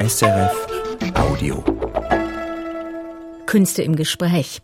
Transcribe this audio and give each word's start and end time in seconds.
SRF 0.00 0.66
Audio. 1.14 1.64
Künste 3.46 3.82
im 3.82 3.96
Gespräch. 3.96 4.62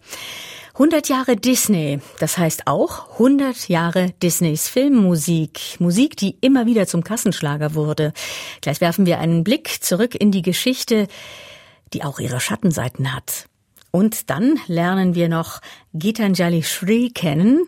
100 0.75 1.09
Jahre 1.09 1.35
Disney, 1.35 1.99
das 2.21 2.39
heißt 2.39 2.69
auch 2.69 3.11
100 3.15 3.69
Jahre 3.69 4.13
Disneys 4.23 4.69
Filmmusik. 4.69 5.81
Musik, 5.81 6.17
die 6.17 6.37
immer 6.41 6.67
wieder 6.67 6.87
zum 6.87 7.03
Kassenschlager 7.03 7.75
wurde. 7.75 8.13
Gleich 8.61 8.81
werfen 8.81 9.07
wir 9.07 9.19
einen 9.19 9.43
Blick 9.43 9.83
zurück 9.83 10.15
in 10.15 10.31
die 10.31 10.43
Geschichte, 10.43 11.09
die 11.93 12.05
auch 12.05 12.21
ihre 12.21 12.39
Schattenseiten 12.39 13.13
hat. 13.13 13.49
Und 13.95 14.29
dann 14.29 14.59
lernen 14.67 15.15
wir 15.15 15.29
noch 15.29 15.61
Gitanjali 15.93 16.65
Shri 16.65 17.13
kennen, 17.15 17.65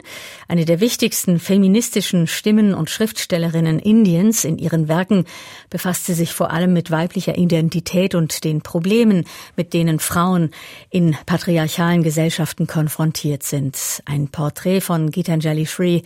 eine 0.48 0.64
der 0.64 0.80
wichtigsten 0.80 1.38
feministischen 1.38 2.26
Stimmen 2.26 2.74
und 2.74 2.90
Schriftstellerinnen 2.90 3.78
Indiens. 3.78 4.44
In 4.44 4.58
ihren 4.58 4.88
Werken 4.88 5.24
befasst 5.70 6.06
sie 6.06 6.14
sich 6.14 6.32
vor 6.32 6.50
allem 6.50 6.72
mit 6.72 6.90
weiblicher 6.90 7.38
Identität 7.38 8.16
und 8.16 8.42
den 8.42 8.60
Problemen, 8.60 9.24
mit 9.54 9.72
denen 9.72 10.00
Frauen 10.00 10.50
in 10.90 11.16
patriarchalen 11.26 12.02
Gesellschaften 12.02 12.66
konfrontiert 12.66 13.44
sind. 13.44 14.02
Ein 14.04 14.26
Porträt 14.26 14.80
von 14.80 15.12
Gitanjali 15.12 15.64
Shri 15.64 16.02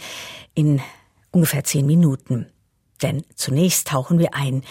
in 0.52 0.82
ungefähr 1.30 1.64
zehn 1.64 1.86
Minuten. 1.86 2.44
Denn 3.02 3.24
zunächst 3.34 3.88
tauchen 3.88 4.18
wir 4.18 4.34
ein 4.34 4.62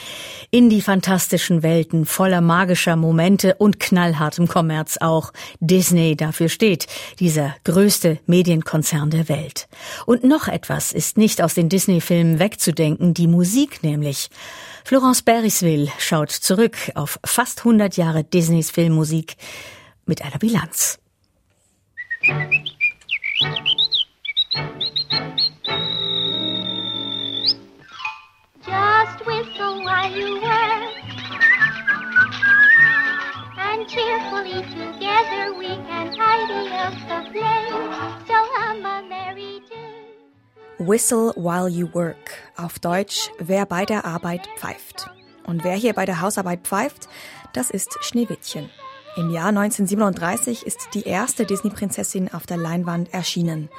in 0.51 0.69
die 0.69 0.81
fantastischen 0.81 1.63
Welten 1.63 2.05
voller 2.05 2.41
magischer 2.41 2.95
Momente 2.95 3.55
und 3.55 3.79
knallhartem 3.79 4.47
Kommerz 4.47 4.97
auch. 4.99 5.31
Disney 5.59 6.15
dafür 6.15 6.49
steht, 6.49 6.87
dieser 7.19 7.55
größte 7.63 8.19
Medienkonzern 8.25 9.09
der 9.09 9.29
Welt. 9.29 9.67
Und 10.05 10.23
noch 10.23 10.47
etwas 10.47 10.91
ist 10.91 11.17
nicht 11.17 11.41
aus 11.41 11.53
den 11.53 11.69
Disney-Filmen 11.69 12.39
wegzudenken, 12.39 13.13
die 13.13 13.27
Musik 13.27 13.83
nämlich. 13.83 14.29
Florence 14.83 15.21
Berisville 15.21 15.91
schaut 15.97 16.31
zurück 16.31 16.77
auf 16.95 17.19
fast 17.25 17.59
100 17.59 17.97
Jahre 17.97 18.23
Disneys 18.23 18.71
Filmmusik 18.71 19.35
mit 20.05 20.23
einer 20.23 20.39
Bilanz. 20.39 20.99
Just 22.21 22.79
you 30.15 30.41
work. 30.41 30.99
And 33.57 33.87
cheerfully 33.87 34.61
together 34.63 35.53
we 35.57 35.67
can 35.67 36.11
tidy 36.15 36.69
up 36.73 36.93
the 37.07 37.31
place. 37.31 37.69
So 38.27 38.33
a 38.33 39.03
merry 39.07 39.61
tune. 39.69 40.87
Whistle 40.87 41.33
while 41.35 41.69
you 41.69 41.89
work. 41.93 42.31
Auf 42.57 42.79
Deutsch, 42.79 43.29
wer 43.39 43.65
bei 43.65 43.85
der 43.85 44.05
Arbeit 44.05 44.47
pfeift. 44.57 45.09
Und 45.45 45.63
wer 45.63 45.75
hier 45.75 45.93
bei 45.93 46.05
der 46.05 46.21
Hausarbeit 46.21 46.61
pfeift, 46.63 47.09
das 47.53 47.69
ist 47.69 47.97
Schneewittchen. 48.01 48.69
Im 49.17 49.31
Jahr 49.31 49.49
1937 49.49 50.65
ist 50.65 50.89
die 50.93 51.03
erste 51.03 51.45
Disney-Prinzessin 51.45 52.31
auf 52.33 52.45
der 52.45 52.57
Leinwand 52.57 53.13
erschienen. 53.13 53.69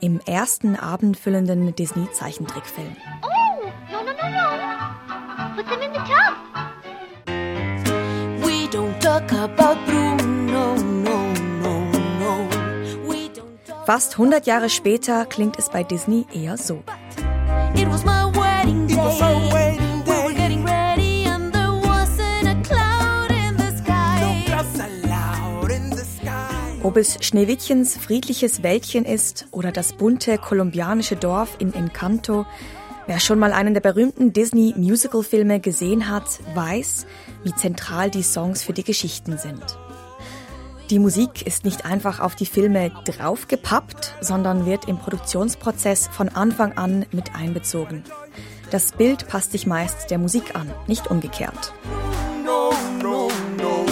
Im 0.00 0.20
ersten 0.20 0.76
abendfüllenden 0.76 1.74
Disney-Zeichentrickfilm. 1.74 2.96
Oh. 3.22 3.35
Put 5.56 5.66
them 5.68 5.80
in 5.82 5.92
the 5.92 6.00
tub. 6.00 6.34
We 8.44 8.68
don't 8.68 9.00
talk 9.00 9.32
about 9.32 9.78
Bruno, 9.86 10.74
no, 10.76 11.32
no, 11.62 11.90
no. 12.20 12.48
We 13.08 13.28
don't 13.30 13.58
talk. 13.66 13.86
Fast 13.86 14.18
100 14.18 14.46
Jahre 14.46 14.68
später 14.68 15.24
klingt 15.26 15.58
es 15.58 15.70
bei 15.70 15.82
Disney 15.82 16.26
eher 16.34 16.56
so. 16.58 16.82
It 17.74 17.88
was 17.88 18.04
my 18.04 18.24
wedding 18.36 18.86
day. 18.86 18.96
was 18.96 19.20
our 19.22 19.40
wedding 19.52 20.02
We 20.06 20.12
were 20.12 20.28
day. 20.32 20.34
getting 20.36 20.64
ready 20.64 21.24
and 21.26 21.52
there 21.52 21.72
wasn't 21.72 22.48
a 22.48 22.56
cloud 22.62 23.30
in 23.30 23.56
the 23.56 23.70
sky. 23.78 24.44
Just 24.46 24.76
loud 25.08 25.70
in 25.70 25.90
the 25.90 26.04
sky. 26.04 26.82
Ob 26.82 26.96
es 26.98 27.18
Schneewittchens 27.22 27.96
friedliches 27.96 28.62
Wäldchen 28.62 29.04
ist 29.06 29.46
oder 29.52 29.72
das 29.72 29.94
bunte 29.94 30.36
kolumbianische 30.38 31.16
Dorf 31.16 31.56
in 31.58 31.72
Encanto, 31.74 32.44
wer 33.06 33.20
schon 33.20 33.38
mal 33.38 33.52
einen 33.52 33.74
der 33.74 33.80
berühmten 33.80 34.32
Disney-Musical-Filme 34.32 35.60
gesehen 35.60 36.08
hat, 36.08 36.26
weiß, 36.54 37.06
wie 37.44 37.54
zentral 37.54 38.10
die 38.10 38.22
Songs 38.22 38.62
für 38.62 38.72
die 38.72 38.84
Geschichten 38.84 39.38
sind. 39.38 39.62
Die 40.90 40.98
Musik 40.98 41.46
ist 41.46 41.64
nicht 41.64 41.84
einfach 41.84 42.20
auf 42.20 42.36
die 42.36 42.46
Filme 42.46 42.92
draufgepappt, 43.04 44.14
sondern 44.20 44.66
wird 44.66 44.86
im 44.86 44.98
Produktionsprozess 44.98 46.08
von 46.08 46.28
Anfang 46.28 46.72
an 46.78 47.06
mit 47.10 47.34
einbezogen. 47.34 48.04
Das 48.70 48.92
Bild 48.92 49.26
passt 49.26 49.52
sich 49.52 49.66
meist 49.66 50.10
der 50.10 50.18
Musik 50.18 50.54
an, 50.54 50.70
nicht 50.86 51.10
umgekehrt. 51.10 51.72
No, 52.44 52.70
no, 53.02 53.28
no. 53.56 53.86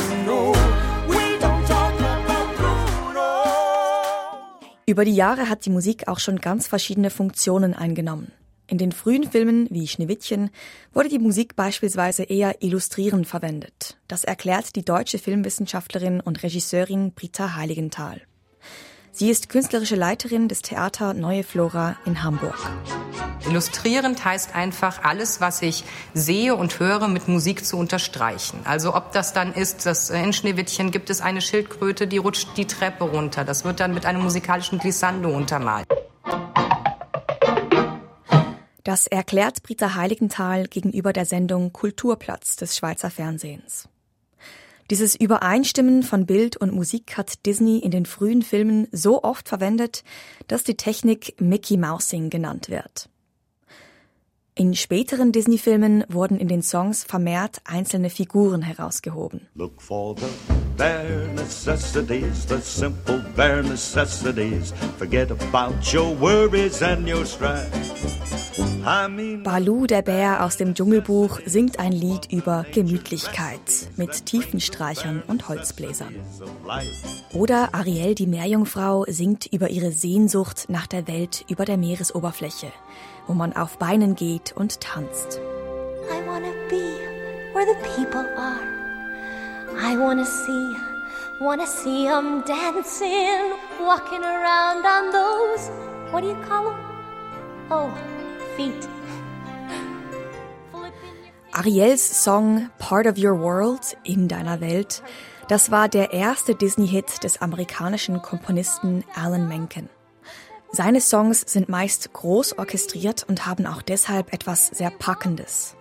Über 4.86 5.06
die 5.06 5.14
Jahre 5.14 5.48
hat 5.48 5.64
die 5.64 5.70
Musik 5.70 6.08
auch 6.08 6.18
schon 6.18 6.40
ganz 6.40 6.66
verschiedene 6.66 7.08
Funktionen 7.08 7.72
eingenommen. 7.72 8.30
In 8.66 8.78
den 8.78 8.92
frühen 8.92 9.30
Filmen 9.30 9.68
wie 9.70 9.86
Schneewittchen 9.86 10.50
wurde 10.94 11.10
die 11.10 11.18
Musik 11.18 11.54
beispielsweise 11.54 12.22
eher 12.22 12.62
illustrierend 12.62 13.26
verwendet. 13.26 13.98
Das 14.08 14.24
erklärt 14.24 14.74
die 14.74 14.84
deutsche 14.84 15.18
Filmwissenschaftlerin 15.18 16.20
und 16.20 16.42
Regisseurin 16.42 17.12
Britta 17.12 17.56
Heiligenthal. 17.56 18.22
Sie 19.12 19.30
ist 19.30 19.48
künstlerische 19.48 19.96
Leiterin 19.96 20.48
des 20.48 20.62
Theater 20.62 21.14
Neue 21.14 21.44
Flora 21.44 21.96
in 22.04 22.24
Hamburg. 22.24 22.58
Illustrierend 23.46 24.24
heißt 24.24 24.54
einfach, 24.54 25.04
alles, 25.04 25.42
was 25.42 25.60
ich 25.60 25.84
sehe 26.14 26.56
und 26.56 26.80
höre, 26.80 27.06
mit 27.08 27.28
Musik 27.28 27.66
zu 27.66 27.76
unterstreichen. 27.76 28.60
Also 28.64 28.94
ob 28.94 29.12
das 29.12 29.34
dann 29.34 29.52
ist, 29.52 29.84
dass 29.84 30.08
in 30.08 30.32
Schneewittchen 30.32 30.90
gibt 30.90 31.10
es 31.10 31.20
eine 31.20 31.42
Schildkröte, 31.42 32.06
die 32.06 32.16
rutscht 32.16 32.56
die 32.56 32.66
Treppe 32.66 33.04
runter. 33.04 33.44
Das 33.44 33.64
wird 33.64 33.78
dann 33.80 33.92
mit 33.92 34.06
einem 34.06 34.22
musikalischen 34.22 34.78
Glissando 34.78 35.28
untermalt. 35.28 35.86
Das 38.84 39.06
erklärt 39.06 39.62
Britta 39.62 39.94
Heiligenthal 39.94 40.66
gegenüber 40.66 41.14
der 41.14 41.24
Sendung 41.24 41.72
Kulturplatz 41.72 42.56
des 42.56 42.76
Schweizer 42.76 43.10
Fernsehens. 43.10 43.88
Dieses 44.90 45.14
Übereinstimmen 45.14 46.02
von 46.02 46.26
Bild 46.26 46.58
und 46.58 46.74
Musik 46.74 47.16
hat 47.16 47.46
Disney 47.46 47.78
in 47.78 47.90
den 47.90 48.04
frühen 48.04 48.42
Filmen 48.42 48.86
so 48.92 49.22
oft 49.22 49.48
verwendet, 49.48 50.04
dass 50.48 50.64
die 50.64 50.76
Technik 50.76 51.40
Mickey 51.40 51.78
Mousing 51.78 52.28
genannt 52.28 52.68
wird. 52.68 53.08
In 54.54 54.74
späteren 54.74 55.32
Disney-Filmen 55.32 56.04
wurden 56.08 56.38
in 56.38 56.48
den 56.48 56.62
Songs 56.62 57.04
vermehrt 57.04 57.62
einzelne 57.64 58.10
Figuren 58.10 58.60
herausgehoben. 58.60 59.48
Look 59.54 59.80
for 59.80 60.14
the 60.18 60.26
bare 60.76 61.28
necessities, 61.34 62.46
the 62.46 62.60
simple 62.60 63.22
bare 63.36 63.62
necessities. 63.62 64.72
Forget 64.98 65.30
about 65.30 65.92
your 65.92 66.14
worries 66.14 66.82
and 66.82 67.08
your 67.08 67.24
strife. 67.24 67.72
I 68.86 69.08
mean, 69.08 69.42
Balu, 69.42 69.86
der 69.86 70.02
Bär 70.02 70.44
aus 70.44 70.58
dem 70.58 70.74
Dschungelbuch, 70.74 71.40
singt 71.46 71.78
ein 71.78 71.92
Lied 71.92 72.30
über 72.30 72.66
Gemütlichkeit 72.70 73.88
mit 73.96 74.26
Tiefenstreichern 74.26 75.22
und 75.26 75.48
Holzbläsern. 75.48 76.14
Oder 77.32 77.74
Ariel, 77.74 78.14
die 78.14 78.26
Meerjungfrau, 78.26 79.06
singt 79.08 79.46
über 79.46 79.70
ihre 79.70 79.90
Sehnsucht 79.90 80.66
nach 80.68 80.86
der 80.86 81.08
Welt 81.08 81.46
über 81.48 81.64
der 81.64 81.78
Meeresoberfläche, 81.78 82.70
wo 83.26 83.32
man 83.32 83.54
auf 83.54 83.78
Beinen 83.78 84.16
geht 84.16 84.52
und 84.54 84.80
tanzt. 84.80 85.40
I 86.10 86.26
wanna 86.26 86.52
be 86.68 86.98
where 87.54 87.64
the 87.64 88.02
people 88.02 88.20
are. 88.36 88.83
I 89.76 89.96
wanna 89.96 90.24
see, 90.24 90.76
wanna 91.40 91.66
see 91.66 92.06
'em 92.06 92.42
dancing, 92.44 93.52
walking 93.80 94.22
around 94.22 94.84
on 94.86 95.10
those, 95.12 95.70
what 96.10 96.22
do 96.22 96.28
you 96.28 96.36
call 96.48 96.68
'em? 96.68 96.74
Oh, 97.70 97.90
feet. 98.56 98.88
Ariels 101.52 102.02
Song 102.02 102.70
Part 102.78 103.06
of 103.06 103.16
Your 103.16 103.38
World 103.38 103.96
in 104.04 104.28
deiner 104.28 104.60
Welt, 104.60 105.02
das 105.48 105.70
war 105.70 105.88
der 105.88 106.12
erste 106.12 106.54
Disney-Hit 106.54 107.22
des 107.22 107.40
amerikanischen 107.42 108.22
Komponisten 108.22 109.04
Alan 109.14 109.46
Menken. 109.48 109.88
Seine 110.72 111.00
Songs 111.00 111.42
sind 111.46 111.68
meist 111.68 112.12
groß 112.12 112.58
orchestriert 112.58 113.24
und 113.28 113.46
haben 113.46 113.66
auch 113.66 113.82
deshalb 113.82 114.32
etwas 114.32 114.66
sehr 114.68 114.90
Packendes. 114.90 115.76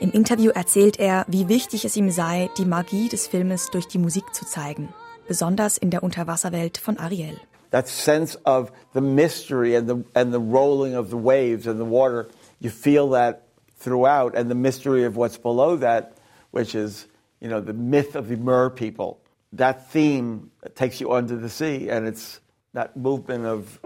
Im 0.00 0.10
Interview 0.12 0.50
erzählt 0.50 0.98
er, 0.98 1.26
wie 1.28 1.48
wichtig 1.48 1.84
es 1.84 1.94
ihm 1.94 2.10
sei, 2.10 2.48
die 2.56 2.64
Magie 2.64 3.10
des 3.10 3.26
Filmes 3.26 3.68
durch 3.70 3.86
die 3.86 3.98
Musik 3.98 4.34
zu 4.34 4.46
zeigen, 4.46 4.88
besonders 5.28 5.76
in 5.76 5.90
der 5.90 6.02
Unterwasserwelt 6.02 6.78
von 6.78 6.96
Ariel. 6.96 7.36
that 7.70 7.86
sense 7.86 8.34
of 8.46 8.72
the 8.94 9.00
mystery 9.00 9.76
and 9.76 9.88
the 9.88 10.04
and 10.16 10.32
the 10.32 10.40
rolling 10.40 10.94
of 10.94 11.10
the 11.10 11.16
waves 11.16 11.68
and 11.68 11.78
the 11.78 11.84
water 11.84 12.28
you 12.58 12.68
feel 12.68 13.10
that 13.10 13.46
throughout 13.76 14.34
and 14.34 14.50
the 14.50 14.56
mystery 14.56 15.04
of 15.04 15.16
what's 15.16 15.38
below 15.38 15.76
that 15.76 16.14
which 16.50 16.74
is 16.74 17.06
you 17.40 17.48
know 17.48 17.60
the 17.60 17.72
myth 17.72 18.16
of 18.16 18.28
the 18.28 18.36
mer 18.36 18.70
people 18.70 19.20
that 19.52 19.88
theme 19.92 20.50
takes 20.74 21.00
you 21.00 21.12
under 21.12 21.36
the 21.36 21.48
sea 21.48 21.88
and 21.88 22.08
it's 22.08 22.40
that 22.72 22.96
movement 22.96 23.46
of 23.46 23.78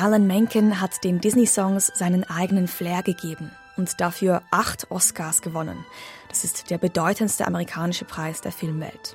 Alan 0.00 0.26
Menken 0.26 0.80
hat 0.80 1.04
den 1.04 1.20
Disney-Songs 1.20 1.92
seinen 1.94 2.24
eigenen 2.24 2.68
Flair 2.68 3.02
gegeben 3.02 3.50
und 3.76 4.00
dafür 4.00 4.40
acht 4.50 4.90
Oscars 4.90 5.42
gewonnen. 5.42 5.84
Das 6.30 6.42
ist 6.42 6.70
der 6.70 6.78
bedeutendste 6.78 7.46
amerikanische 7.46 8.06
Preis 8.06 8.40
der 8.40 8.50
Filmwelt. 8.50 9.14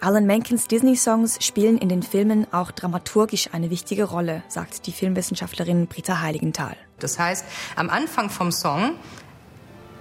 Alan 0.00 0.24
Menkens 0.24 0.68
Disney-Songs 0.68 1.44
spielen 1.44 1.76
in 1.76 1.90
den 1.90 2.02
Filmen 2.02 2.46
auch 2.50 2.70
dramaturgisch 2.70 3.50
eine 3.52 3.68
wichtige 3.68 4.04
Rolle, 4.04 4.42
sagt 4.48 4.86
die 4.86 4.92
Filmwissenschaftlerin 4.92 5.86
Britta 5.86 6.22
Heiligenthal. 6.22 6.76
Das 6.98 7.18
heißt, 7.18 7.44
am 7.76 7.90
Anfang 7.90 8.30
vom 8.30 8.52
Song 8.52 8.94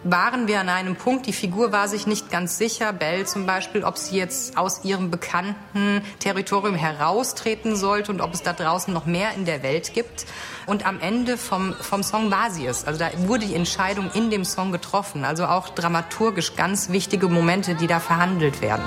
waren 0.04 0.48
wir 0.48 0.60
an 0.60 0.70
einem 0.70 0.96
Punkt, 0.96 1.26
die 1.28 1.34
Figur 1.34 1.72
war 1.72 1.88
sich 1.88 2.08
nicht 2.08 2.30
ganz 2.30 2.58
sicher, 2.58 2.94
Belle 2.94 3.26
zum 3.26 3.46
Beispiel, 3.46 3.84
ob 3.84 3.98
sie 3.98 4.18
jetzt 4.18 4.58
aus 4.58 4.84
ihrem 4.84 5.12
bekannten 5.12 6.02
Territorium 6.20 6.76
heraustreten 6.76 7.76
sollte 7.76 8.12
und 8.12 8.22
ob 8.22 8.34
es 8.34 8.44
da 8.44 8.54
draußen 8.54 8.94
noch 8.94 9.06
mehr 9.06 9.34
in 9.36 9.46
der 9.46 9.64
Welt 9.64 9.94
gibt. 9.94 10.26
Und 10.66 10.86
am 10.86 11.00
Ende 11.00 11.38
vom, 11.38 11.74
vom 11.74 12.04
Song 12.04 12.32
war 12.32 12.52
sie 12.52 12.66
es. 12.66 12.86
Also 12.86 13.00
da 13.00 13.10
wurde 13.28 13.46
die 13.46 13.56
Entscheidung 13.56 14.12
in 14.14 14.30
dem 14.30 14.46
Song 14.46 14.72
getroffen. 14.72 15.26
Also 15.26 15.46
auch 15.46 15.70
dramaturgisch 15.70 16.56
ganz 16.56 16.90
wichtige 16.90 17.28
Momente, 17.28 17.76
die 17.76 17.88
da 17.88 18.00
verhandelt 18.00 18.62
werden. 18.62 18.84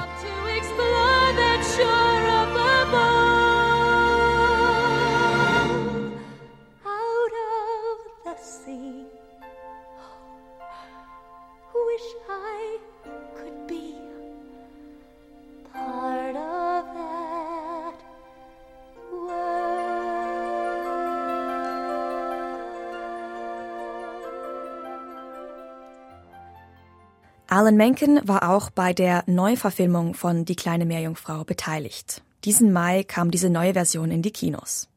Alan 27.66 27.78
Menken 27.78 28.20
war 28.22 28.48
auch 28.48 28.70
bei 28.70 28.92
der 28.92 29.24
Neuverfilmung 29.26 30.14
von 30.14 30.44
Die 30.44 30.54
kleine 30.54 30.86
Meerjungfrau 30.86 31.42
beteiligt. 31.42 32.22
Diesen 32.44 32.72
Mai 32.72 33.02
kam 33.02 33.32
diese 33.32 33.50
neue 33.50 33.72
Version 33.72 34.12
in 34.12 34.22
die 34.22 34.30
Kinos. 34.30 34.88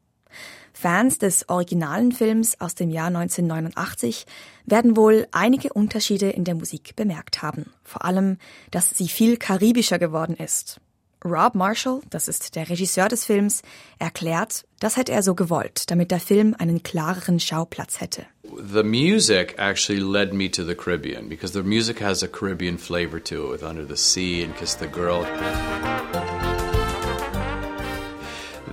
Fans 0.72 1.18
des 1.18 1.50
originalen 1.50 2.12
Films 2.12 2.62
aus 2.62 2.76
dem 2.76 2.92
Jahr 2.92 3.08
1989 3.08 4.28
werden 4.66 4.96
wohl 4.96 5.28
einige 5.32 5.74
Unterschiede 5.74 6.30
in 6.30 6.44
der 6.44 6.54
Musik 6.54 6.96
bemerkt 6.96 7.42
haben. 7.42 7.72
Vor 7.84 8.06
allem, 8.06 8.38
dass 8.70 8.92
sie 8.92 9.08
viel 9.08 9.38
karibischer 9.38 9.98
geworden 9.98 10.36
ist. 10.36 10.80
Rob 11.26 11.56
Marshall, 11.56 12.02
das 12.12 12.28
ist 12.28 12.56
der 12.56 12.70
Regisseur 12.70 13.08
des 13.08 13.26
Films, 13.26 13.64
erklärt, 13.98 14.68
das 14.80 14.96
hätte 14.96 15.12
er 15.12 15.24
so 15.24 15.34
gewollt, 15.34 15.90
damit 15.90 16.12
der 16.12 16.20
Film 16.20 16.56
einen 16.60 16.84
klareren 16.84 17.40
Schauplatz 17.40 18.00
hätte. 18.00 18.28
The 18.58 18.84
music 18.84 19.54
actually 19.60 20.00
led 20.00 20.34
me 20.34 20.50
to 20.50 20.64
the 20.64 20.74
Caribbean 20.74 21.30
because 21.30 21.52
the 21.52 21.62
music 21.62 22.00
has 22.00 22.24
a 22.24 22.28
Caribbean 22.28 22.78
flavor 22.78 23.20
to 23.20 23.46
it 23.46 23.50
with 23.50 23.64
Under 23.64 23.86
the 23.86 23.96
Sea 23.96 24.44
and 24.44 24.56
Kiss 24.56 24.74
the 24.76 24.88
Girl. 24.88 25.22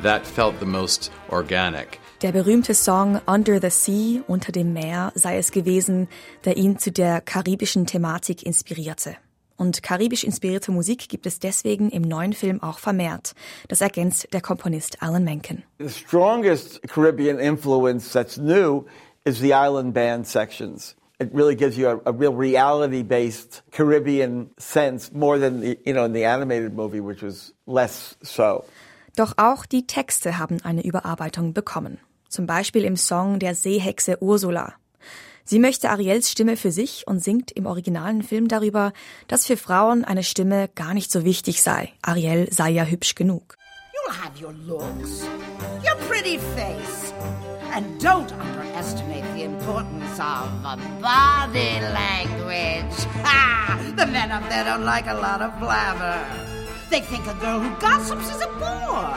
That 0.02 0.26
felt 0.26 0.61
the 0.61 0.67
most 0.67 1.12
organic. 1.31 2.00
Der 2.23 2.32
berühmte 2.32 2.75
Song 2.75 3.20
Under 3.26 3.61
the 3.61 3.70
Sea, 3.70 4.23
unter 4.26 4.50
dem 4.50 4.73
Meer, 4.73 5.12
sei 5.14 5.37
es 5.37 5.50
gewesen, 5.50 6.08
der 6.46 6.56
ihn 6.56 6.79
zu 6.79 6.90
der 6.90 7.20
karibischen 7.20 7.84
Thematik 7.87 8.44
inspirierte. 8.44 9.17
Und 9.58 9.82
karibisch 9.82 10.25
inspirierte 10.25 10.70
Musik 10.70 11.08
gibt 11.08 11.26
es 11.26 11.38
deswegen 11.38 11.90
im 11.90 12.02
neuen 12.02 12.34
Film 12.34 12.62
auch 12.62 12.79
vermehrt. 12.79 13.32
Das 13.69 13.81
ergänzt 13.81 14.29
der 14.32 14.43
Komponist 14.43 15.02
Alan 15.02 15.25
Menken. 15.25 15.62
The 15.79 15.88
strongest 15.88 16.82
Caribbean 16.88 17.38
influence 17.38 18.12
that's 18.12 18.37
new 18.37 18.84
is 19.26 19.40
the 19.40 19.52
island 19.52 19.93
band 19.93 20.26
sections. 20.26 20.94
It 21.19 21.31
really 21.32 21.56
gives 21.56 21.76
you 21.76 21.88
a, 21.88 22.00
a 22.06 22.12
real 22.12 22.34
reality-based 22.34 23.62
Caribbean 23.70 24.50
sense 24.58 25.12
more 25.12 25.38
than 25.38 25.61
the, 25.61 25.78
you 25.84 25.93
know 25.93 26.05
in 26.05 26.12
the 26.12 26.25
animated 26.25 26.75
movie, 26.75 27.00
which 27.00 27.23
was 27.23 27.52
less 27.67 28.17
so. 28.23 28.64
Doch 29.17 29.32
auch 29.38 29.67
die 29.67 29.87
Texte 29.87 30.38
haben 30.38 30.58
eine 30.62 30.84
Überarbeitung 30.84 31.55
bekommen. 31.55 31.99
Zum 32.28 32.46
Beispiel 32.46 32.84
im 32.84 32.96
Song 32.96 33.38
der 33.38 33.55
Seehexe 33.55 34.19
Ursula. 34.23 34.75
Sie 35.44 35.58
möchte 35.58 35.90
Ariels 35.90 36.31
Stimme 36.31 36.56
für 36.56 36.72
sich 36.72 37.06
und 37.06 37.22
singt 37.22 37.52
im 37.52 37.67
originalen 37.67 38.22
Film 38.22 38.49
darüber, 38.49 38.93
dass 39.29 39.46
für 39.46 39.56
Frauen 39.56 40.05
eine 40.05 40.25
Stimme 40.25 40.69
gar 40.75 40.93
nicht 40.93 41.11
so 41.11 41.25
wichtig 41.25 41.62
sei. 41.62 41.93
Ariel 42.02 42.52
sei 42.52 42.70
ja 42.70 42.84
hübsch 42.84 43.14
genug. 43.14 43.56
You'll 43.94 44.12
have 44.12 44.43
your 44.43 44.52
looks, 44.52 45.25
your 45.82 45.96
pretty 46.08 46.38
face, 46.56 47.06
and 47.76 48.00
don't 48.00 48.32
underestimate 48.32 49.25
the 49.34 49.43
importance 49.43 50.19
of 50.19 50.44
body 51.02 51.78
language. 52.02 52.96
Ha! 53.23 53.93
The 53.96 54.06
men 54.06 54.32
up 54.32 54.49
there 54.49 54.64
don't 54.64 54.84
like 54.84 55.06
a 55.06 55.14
lot 55.14 55.43
of 55.43 55.52
blabber. 55.61 56.19
They 56.88 57.00
think 57.00 57.26
a 57.26 57.34
girl 57.34 57.61
who 57.61 57.70
gossips 57.78 58.34
is 58.34 58.40
a 58.40 58.49
bore. 58.62 59.14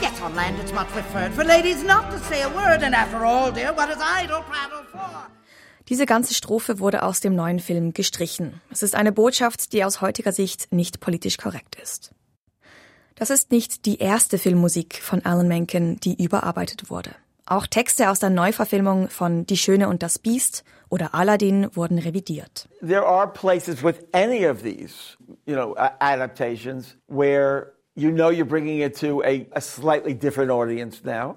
Yet 0.00 0.22
on 0.22 0.36
land 0.36 0.56
it's 0.60 0.72
much 0.72 0.86
preferred 0.88 1.32
for 1.34 1.42
ladies 1.42 1.82
not 1.82 2.12
to 2.12 2.18
say 2.20 2.42
a 2.42 2.48
word, 2.48 2.84
and 2.84 2.94
after 2.94 3.24
all, 3.24 3.50
dear, 3.50 3.72
what 3.72 3.90
is 3.90 3.98
idle 3.98 4.42
prattle 4.42 4.84
for? 4.92 5.30
Diese 5.88 6.06
ganze 6.06 6.34
Strophe 6.34 6.78
wurde 6.78 7.02
aus 7.02 7.20
dem 7.20 7.34
neuen 7.34 7.58
Film 7.58 7.92
gestrichen. 7.92 8.60
Es 8.70 8.82
ist 8.82 8.94
eine 8.94 9.12
Botschaft, 9.12 9.72
die 9.72 9.84
aus 9.84 10.00
heutiger 10.00 10.32
Sicht 10.32 10.72
nicht 10.72 11.00
politisch 11.00 11.38
korrekt 11.38 11.76
ist. 11.82 12.12
Das 13.16 13.30
ist 13.30 13.50
nicht 13.50 13.84
die 13.86 13.98
erste 13.98 14.38
Filmmusik 14.38 15.00
von 15.02 15.24
Alan 15.24 15.48
Menken, 15.48 15.98
die 16.00 16.22
überarbeitet 16.22 16.90
wurde. 16.90 17.14
Auch 17.48 17.68
Texte 17.68 18.10
aus 18.10 18.18
der 18.18 18.30
Neuverfilmung 18.30 19.08
von 19.08 19.46
Die 19.46 19.56
Schöne 19.56 19.88
und 19.88 20.02
das 20.02 20.18
Biest 20.18 20.64
oder 20.90 21.14
Aladdin 21.14 21.68
wurden 21.74 21.98
revidiert. 21.98 22.68
There 22.80 23.06
are 23.06 23.28
places 23.28 23.84
with 23.84 24.04
any 24.12 24.44
of 24.44 24.62
these, 24.62 25.16
you 25.46 25.54
know, 25.54 25.76
adaptations 26.00 26.96
where 27.06 27.74
you 27.94 28.10
know 28.10 28.30
you're 28.30 28.44
bringing 28.44 28.80
it 28.80 28.98
to 29.00 29.22
a, 29.22 29.46
a 29.52 29.60
slightly 29.60 30.12
different 30.12 30.50
audience 30.50 31.04
now, 31.04 31.36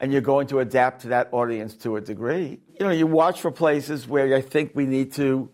and 0.00 0.10
you're 0.10 0.22
going 0.22 0.46
to 0.48 0.60
adapt 0.60 1.02
to 1.02 1.08
that 1.08 1.28
audience 1.32 1.76
to 1.82 1.96
a 1.96 2.00
degree. 2.00 2.58
You 2.80 2.86
know, 2.86 2.92
you 2.92 3.06
watch 3.06 3.42
for 3.42 3.50
places 3.50 4.08
where 4.08 4.34
I 4.34 4.40
think 4.40 4.72
we 4.74 4.86
need 4.86 5.12
to 5.16 5.50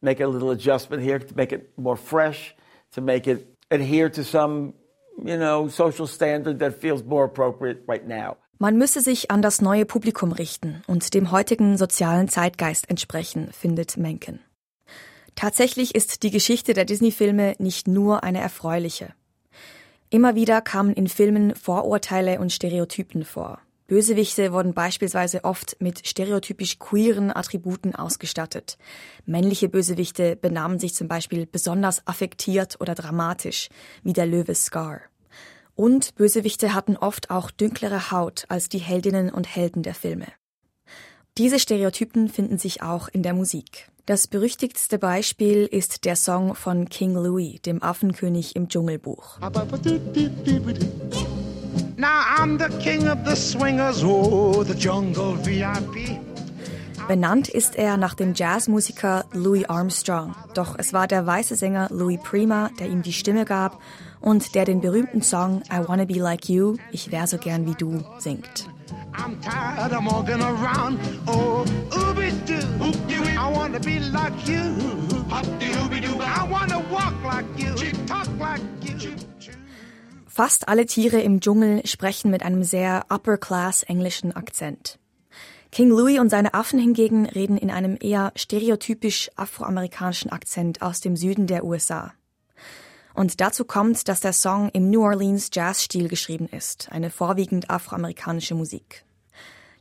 make 0.00 0.20
a 0.20 0.28
little 0.28 0.52
adjustment 0.52 1.02
here 1.02 1.18
to 1.18 1.36
make 1.36 1.52
it 1.52 1.72
more 1.76 1.96
fresh, 1.96 2.54
to 2.92 3.00
make 3.00 3.26
it 3.26 3.48
adhere 3.68 4.10
to 4.10 4.22
some, 4.22 4.74
you 5.24 5.36
know, 5.36 5.66
social 5.66 6.06
standard 6.06 6.60
that 6.60 6.80
feels 6.80 7.02
more 7.02 7.24
appropriate 7.24 7.82
right 7.88 8.06
now. 8.06 8.36
Man 8.60 8.76
müsse 8.76 9.00
sich 9.00 9.30
an 9.30 9.40
das 9.40 9.60
neue 9.60 9.86
Publikum 9.86 10.32
richten 10.32 10.82
und 10.88 11.14
dem 11.14 11.30
heutigen 11.30 11.78
sozialen 11.78 12.26
Zeitgeist 12.28 12.90
entsprechen, 12.90 13.50
findet 13.52 13.96
Menken. 13.96 14.40
Tatsächlich 15.36 15.94
ist 15.94 16.24
die 16.24 16.32
Geschichte 16.32 16.74
der 16.74 16.84
Disney-Filme 16.84 17.54
nicht 17.60 17.86
nur 17.86 18.24
eine 18.24 18.40
erfreuliche. 18.40 19.14
Immer 20.10 20.34
wieder 20.34 20.60
kamen 20.60 20.92
in 20.92 21.06
Filmen 21.06 21.54
Vorurteile 21.54 22.40
und 22.40 22.52
Stereotypen 22.52 23.24
vor. 23.24 23.60
Bösewichte 23.86 24.52
wurden 24.52 24.74
beispielsweise 24.74 25.44
oft 25.44 25.76
mit 25.80 26.08
stereotypisch 26.08 26.80
queeren 26.80 27.30
Attributen 27.30 27.94
ausgestattet. 27.94 28.76
Männliche 29.24 29.68
Bösewichte 29.68 30.34
benahmen 30.34 30.80
sich 30.80 30.94
zum 30.94 31.06
Beispiel 31.06 31.46
besonders 31.46 32.04
affektiert 32.08 32.80
oder 32.80 32.96
dramatisch, 32.96 33.68
wie 34.02 34.12
der 34.12 34.26
Löwe 34.26 34.56
Scar. 34.56 35.02
Und 35.78 36.16
Bösewichte 36.16 36.74
hatten 36.74 36.96
oft 36.96 37.30
auch 37.30 37.52
dünklere 37.52 38.10
Haut 38.10 38.46
als 38.48 38.68
die 38.68 38.78
Heldinnen 38.80 39.30
und 39.30 39.46
Helden 39.46 39.84
der 39.84 39.94
Filme. 39.94 40.26
Diese 41.36 41.60
Stereotypen 41.60 42.28
finden 42.28 42.58
sich 42.58 42.82
auch 42.82 43.06
in 43.06 43.22
der 43.22 43.32
Musik. 43.32 43.88
Das 44.04 44.26
berüchtigtste 44.26 44.98
Beispiel 44.98 45.66
ist 45.66 46.04
der 46.04 46.16
Song 46.16 46.56
von 46.56 46.88
King 46.88 47.14
Louis, 47.14 47.62
dem 47.62 47.80
Affenkönig 47.80 48.56
im 48.56 48.68
Dschungelbuch. 48.68 49.38
Oh. 49.40 49.50
Benannt 57.06 57.48
ist 57.48 57.76
er 57.76 57.96
nach 57.96 58.14
dem 58.14 58.34
Jazzmusiker 58.34 59.26
Louis 59.32 59.68
Armstrong. 59.68 60.34
Doch 60.54 60.74
es 60.76 60.92
war 60.92 61.06
der 61.06 61.24
weiße 61.24 61.54
Sänger 61.54 61.86
Louis 61.92 62.18
Prima, 62.20 62.70
der 62.80 62.88
ihm 62.88 63.02
die 63.02 63.12
Stimme 63.12 63.44
gab 63.44 63.80
und 64.20 64.54
der 64.54 64.64
den 64.64 64.80
berühmten 64.80 65.22
Song 65.22 65.62
I 65.72 65.86
Wanna 65.86 66.04
Be 66.04 66.14
Like 66.14 66.48
You, 66.48 66.76
ich 66.92 67.12
wär 67.12 67.26
so 67.26 67.38
gern 67.38 67.66
wie 67.66 67.74
du, 67.74 68.04
singt. 68.18 68.68
I'm 69.14 69.40
tired 69.40 69.92
of 69.92 70.04
walking 70.04 70.40
around, 70.42 70.98
oh, 71.26 71.64
ooby-doo. 71.90 72.92
I 73.36 73.52
wanna 73.52 73.78
be 73.80 73.98
like 73.98 74.48
you. 74.48 74.74
I 75.30 76.50
wanna 76.50 76.82
walk 76.90 77.14
like 77.24 77.46
you, 77.56 77.74
talk 78.06 78.28
like 78.38 78.60
you. 78.82 79.10
Fast 80.26 80.68
alle 80.68 80.86
Tiere 80.86 81.20
im 81.20 81.40
Dschungel 81.40 81.84
sprechen 81.84 82.30
mit 82.30 82.44
einem 82.44 82.62
sehr 82.62 83.06
upper-class 83.10 83.82
englischen 83.82 84.36
Akzent. 84.36 84.98
King 85.72 85.90
Louis 85.90 86.18
und 86.18 86.30
seine 86.30 86.54
Affen 86.54 86.78
hingegen 86.78 87.26
reden 87.26 87.58
in 87.58 87.70
einem 87.70 87.98
eher 88.00 88.32
stereotypisch 88.36 89.30
afroamerikanischen 89.36 90.30
Akzent 90.30 90.80
aus 90.80 91.00
dem 91.00 91.16
Süden 91.16 91.46
der 91.46 91.64
USA. 91.64 92.12
Und 93.14 93.40
dazu 93.40 93.64
kommt, 93.64 94.08
dass 94.08 94.20
der 94.20 94.32
Song 94.32 94.68
im 94.72 94.90
New 94.90 95.02
Orleans 95.02 95.50
Jazzstil 95.52 96.08
geschrieben 96.08 96.48
ist, 96.48 96.90
eine 96.92 97.10
vorwiegend 97.10 97.70
afroamerikanische 97.70 98.54
Musik. 98.54 99.04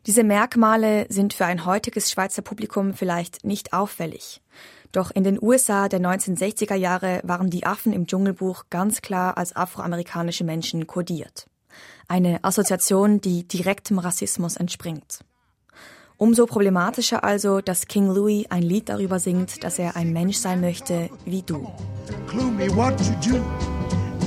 Diese 0.05 0.23
Merkmale 0.23 1.05
sind 1.09 1.33
für 1.33 1.45
ein 1.45 1.65
heutiges 1.65 2.09
Schweizer 2.09 2.41
Publikum 2.41 2.93
vielleicht 2.93 3.43
nicht 3.43 3.73
auffällig. 3.73 4.41
Doch 4.93 5.11
in 5.11 5.25
den 5.25 5.37
USA 5.41 5.89
der 5.89 5.99
1960er 5.99 6.75
Jahre 6.75 7.19
waren 7.23 7.49
die 7.49 7.65
Affen 7.65 7.91
im 7.91 8.07
Dschungelbuch 8.07 8.65
ganz 8.69 9.01
klar 9.01 9.37
als 9.37 9.55
afroamerikanische 9.55 10.45
Menschen 10.45 10.87
kodiert. 10.87 11.47
Eine 12.07 12.43
Assoziation, 12.43 13.19
die 13.19 13.47
direktem 13.47 13.99
Rassismus 13.99 14.55
entspringt. 14.55 15.19
Umso 16.19 16.47
problematischer 16.47 17.23
also, 17.23 17.61
dass 17.61 17.85
King 17.85 18.07
Louis 18.07 18.47
ein 18.49 18.63
Lied 18.63 18.89
darüber 18.89 19.19
singt, 19.19 19.63
dass 19.63 19.77
er 19.77 19.95
ein 19.95 20.13
Mensch 20.13 20.37
sein 20.37 20.61
möchte 20.61 21.11
wie 21.25 21.43
du. 21.43 21.67
Clue 22.27 22.49
me 22.49 22.75
what 22.75 22.97
to 22.97 23.13
do. 23.21 23.39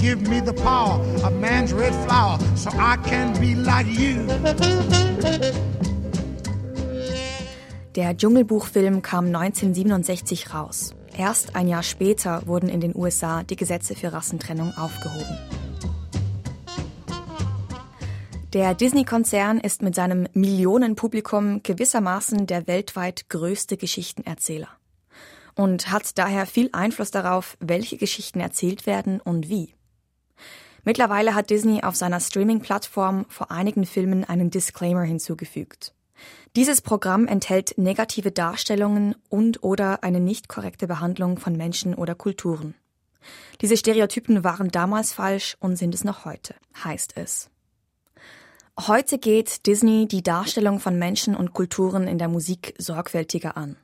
Give 0.00 0.16
me 0.28 0.40
the 0.46 0.52
power 0.52 1.00
of 1.24 1.32
man's 1.40 1.74
red 1.74 1.92
flower 2.06 2.38
so 2.54 2.70
I 2.70 2.96
can 3.08 3.32
be 3.40 3.54
like 3.60 3.88
you. 3.88 4.24
Der 7.96 8.16
Dschungelbuchfilm 8.16 9.02
kam 9.02 9.26
1967 9.26 10.54
raus. 10.54 10.94
Erst 11.18 11.56
ein 11.56 11.66
Jahr 11.66 11.82
später 11.82 12.46
wurden 12.46 12.68
in 12.68 12.80
den 12.80 12.94
USA 12.94 13.42
die 13.42 13.56
Gesetze 13.56 13.96
für 13.96 14.12
Rassentrennung 14.12 14.72
aufgehoben. 14.76 15.38
Der 18.52 18.74
Disney-Konzern 18.74 19.60
ist 19.60 19.80
mit 19.80 19.94
seinem 19.94 20.26
Millionenpublikum 20.32 21.62
gewissermaßen 21.62 22.48
der 22.48 22.66
weltweit 22.66 23.28
größte 23.28 23.76
Geschichtenerzähler 23.76 24.66
und 25.54 25.92
hat 25.92 26.18
daher 26.18 26.46
viel 26.46 26.68
Einfluss 26.72 27.12
darauf, 27.12 27.56
welche 27.60 27.96
Geschichten 27.96 28.40
erzählt 28.40 28.86
werden 28.86 29.20
und 29.20 29.48
wie. 29.48 29.76
Mittlerweile 30.82 31.36
hat 31.36 31.50
Disney 31.50 31.84
auf 31.84 31.94
seiner 31.94 32.18
Streaming-Plattform 32.18 33.26
vor 33.28 33.52
einigen 33.52 33.86
Filmen 33.86 34.24
einen 34.24 34.50
Disclaimer 34.50 35.04
hinzugefügt. 35.04 35.94
Dieses 36.56 36.80
Programm 36.80 37.28
enthält 37.28 37.78
negative 37.78 38.32
Darstellungen 38.32 39.14
und 39.28 39.62
oder 39.62 40.02
eine 40.02 40.18
nicht 40.18 40.48
korrekte 40.48 40.88
Behandlung 40.88 41.38
von 41.38 41.56
Menschen 41.56 41.94
oder 41.94 42.16
Kulturen. 42.16 42.74
Diese 43.60 43.76
Stereotypen 43.76 44.42
waren 44.42 44.70
damals 44.70 45.12
falsch 45.12 45.56
und 45.60 45.76
sind 45.76 45.94
es 45.94 46.02
noch 46.02 46.24
heute, 46.24 46.56
heißt 46.82 47.12
es. 47.16 47.49
Heute 48.86 49.18
geht 49.18 49.66
Disney 49.66 50.08
die 50.08 50.22
Darstellung 50.22 50.80
von 50.80 50.98
Menschen 50.98 51.36
und 51.36 51.52
Kulturen 51.52 52.08
in 52.08 52.16
der 52.16 52.28
Musik 52.28 52.74
sorgfältiger 52.78 53.58
an. 53.58 53.76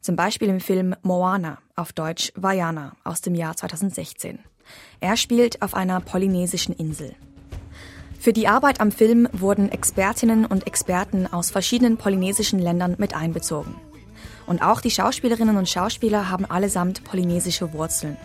Zum 0.00 0.16
Beispiel 0.16 0.48
im 0.48 0.58
Film 0.58 0.96
Moana, 1.02 1.58
auf 1.76 1.92
Deutsch 1.92 2.32
Vaiana, 2.34 2.96
aus 3.04 3.20
dem 3.20 3.36
Jahr 3.36 3.56
2016. 3.56 4.40
Er 4.98 5.16
spielt 5.16 5.62
auf 5.62 5.74
einer 5.74 6.00
polynesischen 6.00 6.74
Insel. 6.74 7.14
Für 8.18 8.32
die 8.32 8.48
Arbeit 8.48 8.80
am 8.80 8.90
Film 8.90 9.28
wurden 9.32 9.70
Expertinnen 9.70 10.46
und 10.46 10.66
Experten 10.66 11.32
aus 11.32 11.52
verschiedenen 11.52 11.96
polynesischen 11.96 12.58
Ländern 12.58 12.96
mit 12.98 13.14
einbezogen. 13.14 13.76
Und 14.46 14.62
auch 14.62 14.80
die 14.80 14.90
Schauspielerinnen 14.90 15.56
und 15.56 15.68
Schauspieler 15.68 16.28
haben 16.28 16.44
allesamt 16.44 17.04
polynesische 17.04 17.72
Wurzeln. 17.72 18.16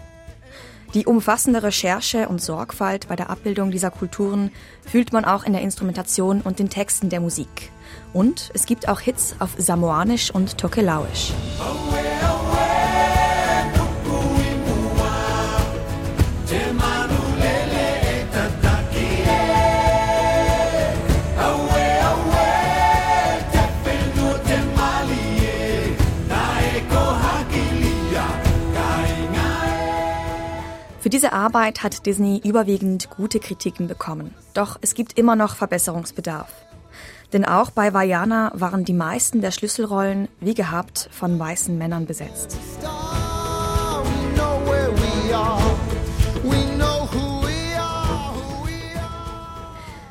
Die 0.94 1.08
umfassende 1.08 1.64
Recherche 1.64 2.30
und 2.30 2.40
Sorgfalt 2.40 3.08
bei 3.08 3.16
der 3.16 3.32
Abbildung 3.32 3.72
dieser 3.72 3.90
Kulturen 3.90 4.52
fühlt 4.86 5.12
man 5.12 5.26
auch 5.26 5.44
in 5.44 5.54
der 5.54 5.64
Instrumentation 5.64 6.42
und 6.42 6.60
den 6.60 6.70
Texten 6.70 7.10
der 7.10 7.20
Musik. 7.20 7.72
Und 8.14 8.52
es 8.54 8.68
gibt 8.68 8.88
auch 8.88 9.00
Hits 9.00 9.36
auf 9.40 9.56
Samoanisch 9.58 10.30
und 10.30 10.60
Tokelauisch. 10.60 11.34
Für 11.58 12.43
diese 31.14 31.32
Arbeit 31.32 31.84
hat 31.84 32.08
Disney 32.08 32.42
überwiegend 32.44 33.12
gute 33.12 33.40
Kritiken 33.40 33.88
bekommen. 33.88 34.34
Doch 34.56 34.80
es 34.82 34.96
gibt 34.96 35.16
immer 35.16 35.36
noch 35.36 35.56
Verbesserungsbedarf. 35.56 36.50
Denn 37.32 37.46
auch 37.46 37.70
bei 37.70 37.94
Vajana 37.94 38.52
waren 38.56 38.84
die 38.84 38.94
meisten 38.94 39.40
der 39.40 39.52
Schlüsselrollen, 39.52 40.28
wie 40.40 40.56
gehabt, 40.56 41.10
von 41.12 41.38
weißen 41.38 41.78
Männern 41.78 42.08
besetzt. 42.08 42.58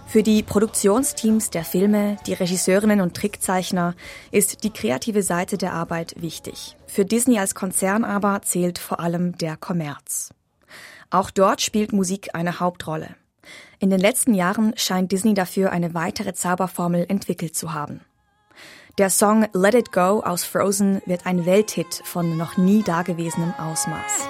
Für 0.07 0.23
die 0.23 0.45
Produktionsteams 0.45 1.51
der 1.51 1.65
Filme, 1.65 2.17
die 2.29 2.35
Regisseurinnen 2.35 3.01
und 3.01 3.17
Trickzeichner 3.17 3.97
ist 4.31 4.63
die 4.63 4.71
kreative 4.71 5.25
Seite 5.25 5.59
der 5.59 5.73
Arbeit 5.73 6.15
wichtig. 6.19 6.77
Für 6.87 7.05
Disney 7.05 7.41
als 7.41 7.57
Konzern 7.57 8.05
aber 8.05 8.43
zählt 8.43 8.79
vor 8.79 9.01
allem 9.01 9.37
der 9.39 9.57
Kommerz. 9.57 10.31
Auch 11.13 11.31
dort 11.31 11.61
spielt 11.61 11.93
Musik 11.93 12.35
eine 12.35 12.59
Hauptrolle. 12.59 13.15
In 13.79 13.91
den 13.91 14.01
letzten 14.01 14.33
Jahren 14.33 14.73
scheint 14.77 15.13
Disney 15.13 15.35
dafür 15.35 15.71
eine 15.71 15.93
weitere 15.93 16.33
Zauberformel 16.33 17.05
entwickelt 17.07 17.55
zu 17.55 17.75
haben. 17.75 18.01
Der 18.97 19.11
Song 19.11 19.47
Let 19.53 19.75
It 19.75 19.93
Go 19.93 20.23
aus 20.25 20.45
Frozen 20.45 21.03
wird 21.05 21.27
ein 21.27 21.45
Welthit 21.45 22.01
von 22.05 22.39
noch 22.39 22.57
nie 22.57 22.83
dagewesenem 22.83 23.53
Ausmaß. 23.59 24.29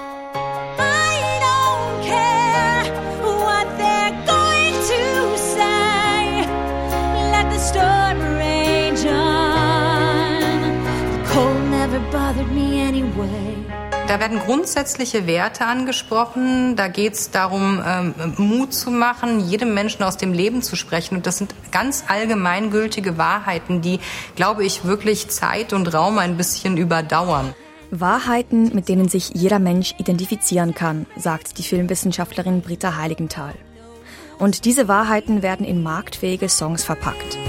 bothered 12.11 12.51
me. 12.51 12.82
Da 14.13 14.19
werden 14.19 14.37
grundsätzliche 14.37 15.25
Werte 15.25 15.65
angesprochen. 15.65 16.75
Da 16.75 16.87
geht 16.87 17.13
es 17.13 17.31
darum, 17.31 17.81
ähm, 17.83 18.13
Mut 18.37 18.71
zu 18.71 18.91
machen, 18.91 19.39
jedem 19.49 19.73
Menschen 19.73 20.03
aus 20.03 20.17
dem 20.17 20.33
Leben 20.33 20.61
zu 20.61 20.75
sprechen. 20.75 21.15
Und 21.15 21.25
das 21.25 21.39
sind 21.39 21.55
ganz 21.71 22.03
allgemeingültige 22.07 23.17
Wahrheiten, 23.17 23.81
die, 23.81 23.99
glaube 24.35 24.65
ich, 24.65 24.85
wirklich 24.85 25.29
Zeit 25.29 25.73
und 25.73 25.91
Raum 25.95 26.19
ein 26.19 26.37
bisschen 26.37 26.77
überdauern. 26.77 27.55
Wahrheiten, 27.89 28.75
mit 28.75 28.87
denen 28.87 29.09
sich 29.09 29.31
jeder 29.33 29.57
Mensch 29.57 29.95
identifizieren 29.97 30.75
kann, 30.75 31.07
sagt 31.15 31.57
die 31.57 31.63
Filmwissenschaftlerin 31.63 32.61
Britta 32.61 32.95
Heiligenthal. 32.95 33.55
Und 34.37 34.65
diese 34.65 34.87
Wahrheiten 34.87 35.41
werden 35.41 35.65
in 35.65 35.81
marktfähige 35.81 36.49
Songs 36.49 36.83
verpackt. 36.83 37.39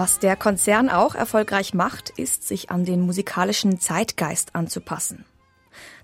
Was 0.00 0.20
der 0.20 0.36
Konzern 0.36 0.90
auch 0.90 1.16
erfolgreich 1.16 1.74
macht, 1.74 2.10
ist, 2.10 2.46
sich 2.46 2.70
an 2.70 2.84
den 2.84 3.00
musikalischen 3.00 3.80
Zeitgeist 3.80 4.54
anzupassen. 4.54 5.24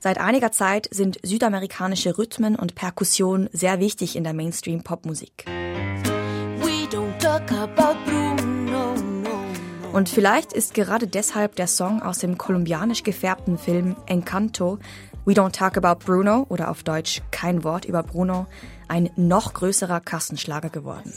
Seit 0.01 0.19
einiger 0.19 0.51
Zeit 0.51 0.89
sind 0.91 1.21
südamerikanische 1.23 2.19
Rhythmen 2.19 2.57
und 2.57 2.75
Perkussion 2.75 3.49
sehr 3.53 3.79
wichtig 3.79 4.17
in 4.17 4.25
der 4.25 4.33
Mainstream-Popmusik. 4.33 5.45
Und 9.93 10.09
vielleicht 10.09 10.53
ist 10.53 10.75
gerade 10.75 11.07
deshalb 11.07 11.55
der 11.55 11.69
Song 11.69 12.03
aus 12.03 12.19
dem 12.19 12.37
kolumbianisch 12.37 13.05
gefärbten 13.05 13.59
Film 13.59 13.95
Encanto 14.07 14.81
We 15.25 15.35
Don't 15.35 15.53
Talk 15.53 15.77
About 15.77 16.05
Bruno 16.05 16.47
oder 16.49 16.73
auf 16.73 16.83
Deutsch 16.83 17.23
Kein 17.31 17.63
Wort 17.63 17.85
über 17.85 18.03
Bruno 18.03 18.49
ein 18.89 19.11
noch 19.15 19.55
größerer 19.55 20.01
Kassenschlager 20.01 20.71
geworden. 20.71 21.13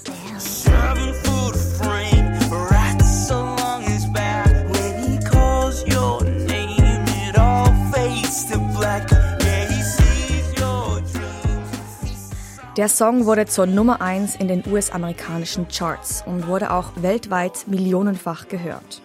Der 12.78 12.90
Song 12.90 13.26
wurde 13.26 13.48
zur 13.48 13.66
Nummer 13.66 14.02
1 14.02 14.36
in 14.36 14.48
den 14.48 14.64
US-amerikanischen 14.72 15.68
Charts 15.68 16.24
und 16.28 16.46
wurde 16.46 16.72
auch 16.72 16.92
weltweit 16.98 17.68
millionenfach 17.68 18.50
gehört. 18.50 19.02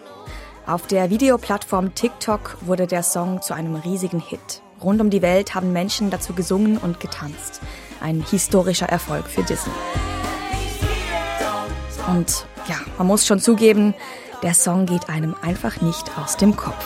Auf 0.67 0.85
der 0.85 1.09
Videoplattform 1.09 1.95
TikTok 1.95 2.57
wurde 2.61 2.85
der 2.85 3.01
Song 3.01 3.41
zu 3.41 3.55
einem 3.55 3.73
riesigen 3.73 4.19
Hit. 4.19 4.61
Rund 4.83 5.01
um 5.01 5.09
die 5.09 5.23
Welt 5.23 5.55
haben 5.55 5.73
Menschen 5.73 6.11
dazu 6.11 6.33
gesungen 6.33 6.77
und 6.77 6.99
getanzt. 6.99 7.61
Ein 7.99 8.23
historischer 8.29 8.89
Erfolg 8.89 9.25
für 9.25 9.41
Disney. 9.41 9.73
Und 12.07 12.45
ja, 12.67 12.75
man 12.99 13.07
muss 13.07 13.25
schon 13.25 13.39
zugeben, 13.39 13.95
der 14.43 14.53
Song 14.53 14.85
geht 14.85 15.09
einem 15.09 15.35
einfach 15.41 15.81
nicht 15.81 16.15
aus 16.19 16.37
dem 16.37 16.55
Kopf. 16.55 16.85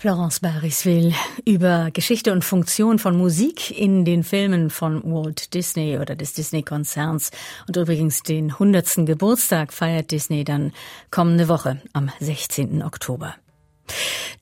Florence 0.00 0.40
Barisville 0.40 1.12
über 1.44 1.90
Geschichte 1.92 2.32
und 2.32 2.42
Funktion 2.42 2.98
von 2.98 3.18
Musik 3.18 3.78
in 3.78 4.06
den 4.06 4.24
Filmen 4.24 4.70
von 4.70 5.02
Walt 5.04 5.52
Disney 5.52 5.98
oder 5.98 6.16
des 6.16 6.32
Disney-Konzerns. 6.32 7.30
Und 7.68 7.76
übrigens 7.76 8.22
den 8.22 8.52
100. 8.52 9.04
Geburtstag 9.04 9.74
feiert 9.74 10.10
Disney 10.10 10.42
dann 10.42 10.72
kommende 11.10 11.48
Woche 11.48 11.82
am 11.92 12.10
16. 12.18 12.82
Oktober. 12.82 13.34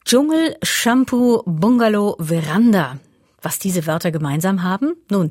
Dschungel, 0.04 0.56
Shampoo, 0.62 1.42
Bungalow, 1.44 2.14
Veranda 2.20 3.00
was 3.42 3.58
diese 3.58 3.86
Wörter 3.86 4.10
gemeinsam 4.10 4.62
haben? 4.62 4.94
Nun, 5.10 5.30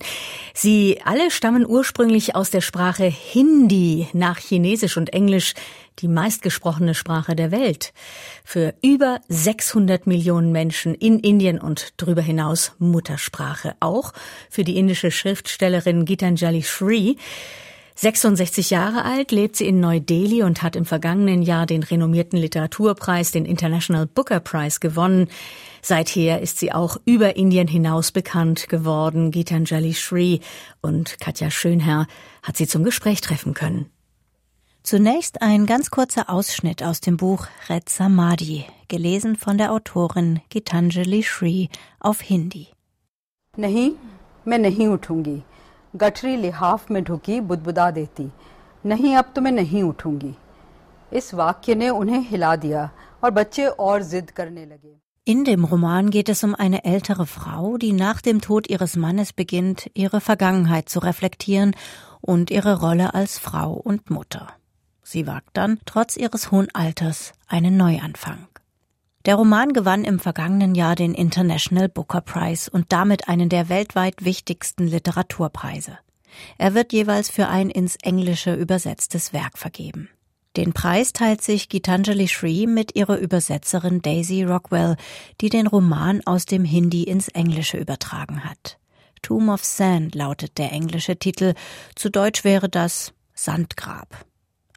sie 0.54 1.02
alle 1.04 1.30
stammen 1.32 1.66
ursprünglich 1.66 2.36
aus 2.36 2.50
der 2.50 2.62
Sprache 2.62 3.06
Hindi 3.06 4.08
nach 4.14 4.40
Chinesisch 4.40 4.98
und 4.98 5.14
Englisch, 5.14 5.54
die 6.00 6.08
meistgesprochene 6.08 6.94
Sprache 6.94 7.36
der 7.36 7.52
Welt. 7.52 7.94
Für 8.44 8.76
über 8.82 9.20
600 9.30 10.08
Millionen 10.08 10.52
Menschen 10.52 10.94
in 10.94 11.20
Indien 11.20 11.60
und 11.60 11.94
darüber 11.98 12.22
hinaus 12.22 12.74
Muttersprache. 12.78 13.76
Auch 13.80 14.14
für 14.50 14.64
die 14.64 14.78
indische 14.78 15.12
Schriftstellerin 15.12 16.06
Gitanjali 16.06 16.64
Shree. 16.64 17.16
66 17.97 18.71
Jahre 18.71 19.05
alt, 19.05 19.33
lebt 19.33 19.57
sie 19.57 19.67
in 19.67 19.79
Neu-Delhi 19.79 20.43
und 20.43 20.63
hat 20.63 20.77
im 20.77 20.87
vergangenen 20.87 21.43
Jahr 21.43 21.67
den 21.67 21.83
renommierten 21.83 22.39
Literaturpreis, 22.39 23.33
den 23.33 23.45
International 23.45 24.07
Booker 24.07 24.41
Prize 24.41 24.81
gewonnen. 24.81 25.29
Seither 25.83 26.41
ist 26.41 26.59
sie 26.59 26.73
auch 26.73 26.97
über 27.05 27.37
Indien 27.37 27.69
hinaus 27.69 28.11
bekannt 28.11 28.69
geworden. 28.69 29.31
Gitanjali 29.31 29.95
Shree 29.95 30.41
und 30.81 31.21
Katja 31.21 31.51
Schönherr 31.51 32.07
hat 32.43 32.57
sie 32.57 32.67
zum 32.67 32.83
Gespräch 32.83 33.21
treffen 33.21 33.55
können. 33.55 33.87
Zunächst 34.83 35.43
ein 35.43 35.67
ganz 35.67 35.91
kurzer 35.91 36.29
Ausschnitt 36.29 36.83
aus 36.83 37.01
dem 37.01 37.17
Buch 37.17 37.47
Red 37.69 37.89
Samadhi, 37.89 38.65
gelesen 38.89 39.37
von 39.37 39.59
der 39.59 39.71
Autorin 39.71 40.41
Gitanjali 40.49 41.23
Shree 41.23 41.69
auf 42.01 42.21
Hindi. 42.21 42.69
नहीं 43.59 43.91
मैं 44.47 44.59
नहीं 44.59 44.87
उठूंगी 44.89 45.41
गठरी 45.97 46.37
लिहाफ 46.37 46.91
में 46.91 47.03
ढुकी 47.05 47.41
बुदबुदा 47.41 47.91
देती 47.91 48.31
नहीं 48.87 49.15
अब 49.17 49.33
तो 49.35 49.41
मैं 49.41 49.53
नहीं 49.53 49.83
उठूंगी 49.83 50.35
इस 51.13 51.33
वाक्य 51.35 51.75
ने 51.75 51.89
उन्हें 51.89 52.21
हिला 52.29 52.55
दिया 52.57 52.91
और 53.25 53.31
बच्चे 53.31 53.67
और 53.67 54.03
जिद 54.03 54.31
करने 54.31 54.67
लगे 54.67 55.01
In 55.25 55.45
dem 55.45 55.65
Roman 55.65 56.11
geht 56.11 56.29
es 56.29 56.43
um 56.43 56.57
eine 56.57 56.85
ältere 56.85 57.27
Frau, 57.27 57.77
die 57.79 57.93
nach 57.93 58.21
dem 58.21 58.41
Tod 58.41 58.69
ihres 58.69 58.97
Mannes 58.97 59.33
beginnt, 59.33 59.89
ihre 59.95 60.21
Vergangenheit 60.21 60.89
zu 60.89 60.99
reflektieren 60.99 61.77
und 62.21 62.51
ihre 62.51 62.81
Rolle 62.81 63.15
als 63.15 63.39
Frau 63.39 63.73
und 63.73 64.11
Mutter. 64.11 64.49
Sie 65.05 65.29
wagt 65.29 65.51
dann, 65.53 65.79
trotz 65.87 66.17
ihres 66.17 66.51
hohen 66.51 66.75
Alters, 66.75 67.35
einen 67.47 67.77
Neuanfang. 67.77 68.49
Der 69.28 69.36
Roman 69.36 69.74
gewann 69.74 70.06
im 70.06 70.20
vergangenen 70.20 70.74
Jahr 70.74 70.96
den 70.96 71.14
International 71.14 71.90
Booker 71.90 72.22
Prize 72.22 72.72
und 72.72 72.94
damit 72.94 73.28
einen 73.28 73.50
der 73.50 73.68
weltweit 73.68 74.24
wichtigsten 74.24 74.88
Literaturpreise. 74.88 76.00
Er 76.58 76.74
wird 76.74 76.94
jeweils 76.94 77.30
für 77.30 77.50
ein 77.50 77.70
ins 77.70 77.98
Englische 77.98 78.54
übersetztes 78.54 79.34
Werk 79.34 79.58
vergeben. 79.58 80.08
Den 80.56 80.72
Preis 80.72 81.12
teilt 81.12 81.42
sich 81.42 81.68
Gitanjali 81.68 82.30
Shree 82.30 82.68
mit 82.68 82.96
ihrer 82.96 83.18
Übersetzerin 83.18 84.02
Daisy 84.02 84.44
Rockwell, 84.44 84.96
die 85.42 85.50
den 85.50 85.68
Roman 85.68 86.22
aus 86.26 86.46
dem 86.46 86.64
Hindi 86.64 87.04
ins 87.04 87.28
Englische 87.28 87.76
übertragen 87.76 88.46
hat. 88.46 88.80
Tomb 89.24 89.50
of 89.50 89.66
Sand 89.66 90.16
lautet 90.16 90.58
der 90.58 90.72
englische 90.72 91.18
Titel, 91.18 91.54
zu 91.96 92.10
Deutsch 92.10 92.46
wäre 92.46 92.70
das 92.70 93.14
Sandgrab. 93.34 94.26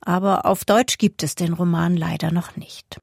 Aber 0.00 0.44
auf 0.44 0.64
Deutsch 0.64 0.98
gibt 0.98 1.22
es 1.22 1.36
den 1.36 1.52
Roman 1.52 1.96
leider 1.96 2.32
noch 2.32 2.56
nicht. 2.56 2.98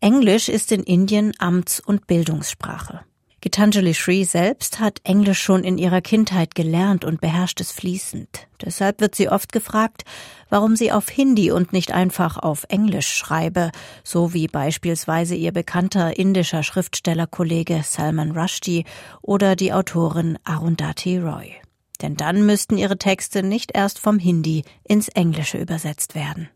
Englisch 0.00 0.48
ist 0.48 0.70
in 0.70 0.84
Indien 0.84 1.32
Amts- 1.40 1.80
und 1.80 2.06
Bildungssprache. 2.06 3.00
Gitanjali 3.40 3.94
Shree 3.94 4.22
selbst 4.22 4.78
hat 4.78 5.00
Englisch 5.02 5.40
schon 5.40 5.64
in 5.64 5.76
ihrer 5.76 6.00
Kindheit 6.00 6.54
gelernt 6.54 7.04
und 7.04 7.20
beherrscht 7.20 7.60
es 7.60 7.72
fließend. 7.72 8.46
Deshalb 8.64 9.00
wird 9.00 9.16
sie 9.16 9.28
oft 9.28 9.52
gefragt, 9.52 10.04
warum 10.50 10.76
sie 10.76 10.92
auf 10.92 11.08
Hindi 11.08 11.50
und 11.50 11.72
nicht 11.72 11.90
einfach 11.90 12.36
auf 12.36 12.64
Englisch 12.68 13.08
schreibe, 13.08 13.72
so 14.04 14.34
wie 14.34 14.46
beispielsweise 14.46 15.34
ihr 15.34 15.52
bekannter 15.52 16.16
indischer 16.16 16.62
Schriftstellerkollege 16.62 17.82
Salman 17.84 18.32
Rushdie 18.32 18.84
oder 19.20 19.56
die 19.56 19.72
Autorin 19.72 20.38
Arundhati 20.44 21.18
Roy. 21.18 21.54
Denn 22.02 22.16
dann 22.16 22.46
müssten 22.46 22.78
ihre 22.78 22.98
Texte 22.98 23.42
nicht 23.42 23.72
erst 23.74 23.98
vom 23.98 24.20
Hindi 24.20 24.62
ins 24.84 25.08
Englische 25.08 25.58
übersetzt 25.58 26.14
werden. 26.14 26.48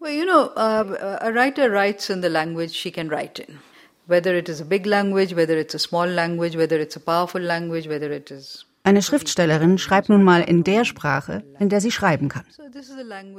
Well, 0.00 0.12
you 0.12 0.24
know, 0.24 0.48
uh, 0.56 1.18
a 1.20 1.32
writer 1.32 1.70
writes 1.70 2.08
in 2.08 2.20
the 2.20 2.28
language 2.28 2.72
she 2.72 2.90
can 2.90 3.08
write 3.08 3.40
in. 3.40 3.58
Whether 4.06 4.36
it 4.36 4.48
is 4.48 4.60
a 4.60 4.64
big 4.64 4.86
language, 4.86 5.34
whether 5.34 5.58
it's 5.58 5.74
a 5.74 5.78
small 5.78 6.06
language, 6.06 6.56
whether 6.56 6.78
it's 6.78 6.96
a 6.96 7.00
powerful 7.00 7.40
language, 7.40 7.88
whether 7.88 8.10
it 8.12 8.30
is 8.30 8.64
eine 8.84 9.02
Schriftstellerin 9.02 9.76
schreibt 9.76 10.08
nun 10.08 10.22
mal 10.22 10.40
in 10.40 10.64
der 10.64 10.86
Sprache, 10.86 11.42
in 11.58 11.68
der 11.68 11.82
sie 11.82 11.90
schreiben 11.90 12.28
kann. 12.28 12.44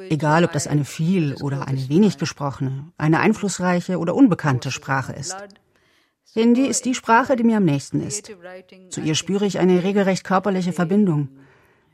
Egal, 0.10 0.44
ob 0.44 0.52
das 0.52 0.68
eine 0.68 0.86
viel 0.86 1.34
oder 1.42 1.68
eine 1.68 1.90
wenig 1.90 2.20
gesprochene, 2.20 2.92
eine 3.00 3.20
einflussreiche 3.20 3.98
oder 3.98 4.14
unbekannte 4.14 4.70
Sprache 4.70 5.14
ist. 5.14 5.36
Hindi 6.36 6.68
ist 6.68 6.86
die 6.86 6.94
Sprache, 6.94 7.36
die 7.36 7.44
mir 7.44 7.58
am 7.58 7.66
nächsten 7.66 8.00
ist. 8.02 8.32
Zu 8.92 9.02
ihr 9.02 9.16
spüre 9.16 9.48
ich 9.48 9.58
eine 9.58 9.84
regelrecht 9.84 10.24
körperliche 10.24 10.74
Verbindung. 10.74 11.30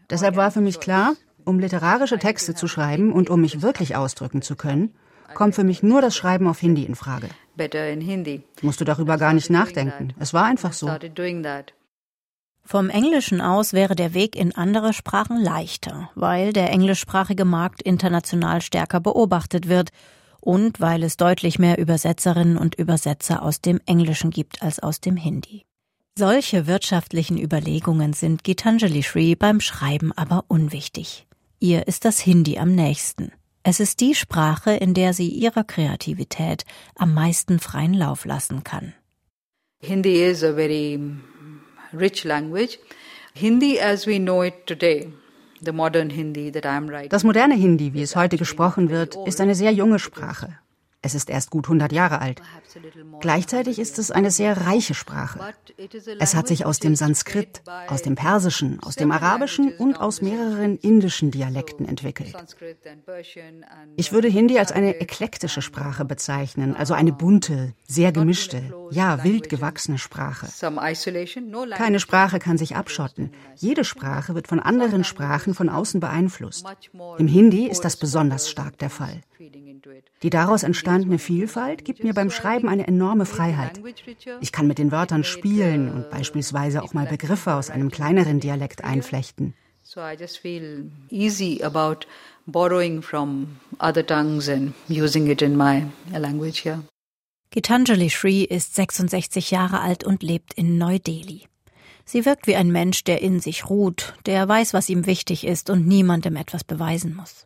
Deshalb 0.10 0.36
war 0.36 0.52
für 0.52 0.60
mich 0.60 0.82
klar, 0.82 1.16
um 1.46 1.60
literarische 1.60 2.20
Texte 2.20 2.56
zu 2.56 2.68
schreiben 2.68 3.14
und 3.14 3.30
um 3.30 3.42
mich 3.42 3.62
wirklich 3.62 3.96
ausdrücken 3.96 4.42
zu 4.42 4.56
können, 4.56 4.94
kommt 5.34 5.56
für 5.56 5.64
mich 5.64 5.84
nur 5.84 6.02
das 6.02 6.16
Schreiben 6.16 6.48
auf 6.48 6.60
Hindi 6.60 6.84
in 6.84 6.96
Frage. 6.96 7.30
Musst 8.62 8.82
du 8.82 8.86
darüber 8.86 9.18
gar 9.18 9.34
nicht 9.34 9.50
nachdenken. 9.50 10.14
Es 10.20 10.34
war 10.34 10.46
einfach 10.46 10.74
so. 10.74 10.90
Vom 12.68 12.90
Englischen 12.90 13.42
aus 13.42 13.74
wäre 13.74 13.96
der 13.96 14.16
Weg 14.16 14.36
in 14.36 14.56
andere 14.56 14.92
Sprachen 14.92 15.40
leichter, 15.40 16.10
weil 16.16 16.52
der 16.52 16.72
englischsprachige 16.72 17.46
Markt 17.46 17.84
international 17.84 18.62
stärker 18.62 19.00
beobachtet 19.00 19.70
wird 19.70 19.92
und 20.42 20.80
weil 20.80 21.04
es 21.04 21.16
deutlich 21.16 21.60
mehr 21.60 21.78
Übersetzerinnen 21.78 22.58
und 22.58 22.76
Übersetzer 22.76 23.44
aus 23.44 23.62
dem 23.62 23.80
Englischen 23.86 24.32
gibt 24.32 24.64
als 24.64 24.80
aus 24.80 25.00
dem 25.00 25.16
Hindi. 25.16 25.66
Solche 26.18 26.66
wirtschaftlichen 26.66 27.38
Überlegungen 27.38 28.14
sind 28.14 28.44
Gitanjali 28.44 29.04
Shree 29.04 29.36
beim 29.36 29.60
Schreiben 29.60 30.12
aber 30.14 30.46
unwichtig. 30.48 31.28
Ihr 31.60 31.88
ist 31.88 32.06
das 32.06 32.20
Hindi 32.20 32.58
am 32.58 32.76
nächsten. 32.76 33.32
Es 33.64 33.80
ist 33.80 34.00
die 34.00 34.14
Sprache, 34.14 34.72
in 34.72 34.94
der 34.94 35.14
sie 35.14 35.30
ihrer 35.30 35.64
Kreativität 35.64 36.66
am 36.96 37.14
meisten 37.14 37.60
freien 37.60 37.94
Lauf 37.94 38.26
lassen 38.26 38.64
kann. 38.64 38.94
Hindi 39.80 40.24
is 40.24 40.44
a 40.44 40.54
very 40.54 41.00
rich 41.94 42.24
language. 42.24 42.78
Hindi 43.34 43.80
as 43.80 44.06
we 44.06 44.18
know 44.18 44.44
it 44.44 44.66
today 44.66 45.12
das 45.62 45.74
moderne 45.74 46.14
Hindi, 47.56 47.94
wie 47.94 48.02
es 48.02 48.16
heute 48.16 48.38
gesprochen 48.38 48.90
wird, 48.90 49.18
ist 49.26 49.42
eine 49.42 49.56
sehr 49.56 49.72
junge 49.72 50.00
Sprache. 50.00 50.60
Es 51.06 51.14
ist 51.14 51.30
erst 51.30 51.52
gut 51.52 51.66
100 51.66 51.92
Jahre 51.92 52.20
alt. 52.20 52.42
Gleichzeitig 53.22 53.78
ist 53.78 54.00
es 54.00 54.10
eine 54.10 54.32
sehr 54.32 54.66
reiche 54.66 54.96
Sprache. 54.96 55.40
Es 56.18 56.34
hat 56.34 56.48
sich 56.48 56.66
aus 56.66 56.80
dem 56.80 56.96
Sanskrit, 56.96 57.62
aus 57.88 58.02
dem 58.02 58.16
Persischen, 58.16 58.80
aus 58.82 58.96
dem 58.96 59.12
Arabischen 59.12 59.72
und 59.78 60.02
aus 60.02 60.24
mehreren 60.24 60.78
indischen 60.78 61.30
Dialekten 61.30 61.88
entwickelt. 61.88 62.36
Ich 63.96 64.12
würde 64.14 64.30
Hindi 64.30 64.58
als 64.58 64.72
eine 64.72 65.00
eklektische 65.00 65.62
Sprache 65.62 66.06
bezeichnen, 66.06 66.76
also 66.76 66.96
eine 66.96 67.14
bunte, 67.14 67.76
sehr 67.88 68.12
gemischte, 68.12 68.74
ja 68.90 69.24
wild 69.24 69.48
gewachsene 69.50 70.00
Sprache. 70.00 70.48
Keine 71.78 72.00
Sprache 72.00 72.40
kann 72.40 72.58
sich 72.58 72.76
abschotten. 72.76 73.30
Jede 73.58 73.84
Sprache 73.84 74.34
wird 74.34 74.48
von 74.48 74.60
anderen 74.60 75.04
Sprachen 75.04 75.54
von 75.54 75.70
außen 75.70 76.00
beeinflusst. 76.00 76.66
Im 77.20 77.28
Hindi 77.28 77.68
ist 77.68 77.86
das 77.86 77.96
besonders 77.96 78.50
stark 78.50 78.80
der 78.80 78.90
Fall. 78.90 79.22
Die 80.24 80.30
daraus 80.30 80.64
entstandene 80.64 80.95
Vielfalt 81.20 81.86
gibt 81.86 82.04
mir 82.04 82.14
beim 82.14 82.30
Schreiben 82.30 82.70
eine 82.70 82.88
enorme 82.88 83.26
Freiheit. 83.26 83.82
Ich 84.42 84.52
kann 84.52 84.68
mit 84.68 84.78
den 84.78 84.92
Wörtern 84.92 85.24
spielen 85.24 85.92
und 85.92 86.10
beispielsweise 86.10 86.84
auch 86.84 86.94
mal 86.94 87.06
Begriffe 87.06 87.54
aus 87.54 87.70
einem 87.70 87.92
kleineren 87.92 88.40
Dialekt 88.40 88.84
einflechten. 88.84 89.54
So 89.84 90.02
I 90.02 90.16
just 90.20 90.40
feel 90.40 90.90
easy 91.12 91.62
about 91.64 92.08
borrowing 92.48 93.04
from 93.04 93.58
other 93.80 94.04
tongues 94.06 94.50
and 94.50 94.74
using 94.90 95.28
it 95.28 95.44
in 95.44 95.56
my 95.56 95.86
language 96.12 96.64
here. 96.64 96.82
Gitanjali 97.52 98.10
Shree 98.10 98.44
ist 98.44 98.76
66 98.76 99.52
Jahre 99.52 99.82
alt 99.82 100.04
und 100.04 100.24
lebt 100.24 100.56
in 100.56 100.78
Neu-Delhi. 100.78 101.44
Sie 102.04 102.26
wirkt 102.26 102.48
wie 102.48 102.56
ein 102.56 102.72
Mensch, 102.72 103.04
der 103.04 103.22
in 103.22 103.40
sich 103.40 103.70
ruht, 103.70 104.14
der 104.26 104.48
weiß, 104.48 104.74
was 104.74 104.90
ihm 104.90 105.06
wichtig 105.06 105.46
ist 105.46 105.70
und 105.70 105.88
niemandem 105.88 106.36
etwas 106.36 106.64
beweisen 106.64 107.16
muss. 107.16 107.46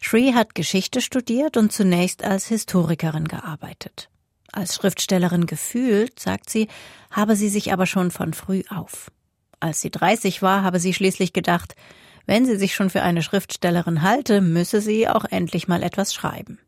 Shree 0.00 0.32
hat 0.32 0.54
Geschichte 0.54 1.00
studiert 1.00 1.56
und 1.56 1.72
zunächst 1.72 2.24
als 2.24 2.46
Historikerin 2.46 3.28
gearbeitet. 3.28 4.08
Als 4.50 4.74
Schriftstellerin 4.74 5.46
gefühlt, 5.46 6.18
sagt 6.18 6.50
sie, 6.50 6.68
habe 7.10 7.36
sie 7.36 7.48
sich 7.48 7.72
aber 7.72 7.86
schon 7.86 8.10
von 8.10 8.32
früh 8.34 8.62
auf. 8.70 9.12
Als 9.60 9.80
sie 9.82 9.90
30 9.90 10.42
war, 10.42 10.64
habe 10.64 10.80
sie 10.80 10.94
schließlich 10.94 11.32
gedacht, 11.32 11.76
wenn 12.26 12.46
sie 12.46 12.56
sich 12.56 12.74
schon 12.74 12.90
für 12.90 13.02
eine 13.02 13.22
Schriftstellerin 13.22 14.02
halte, 14.02 14.40
müsse 14.40 14.80
sie 14.80 15.06
auch 15.06 15.24
endlich 15.24 15.68
mal 15.68 15.82
etwas 15.82 16.14
schreiben. 16.14 16.58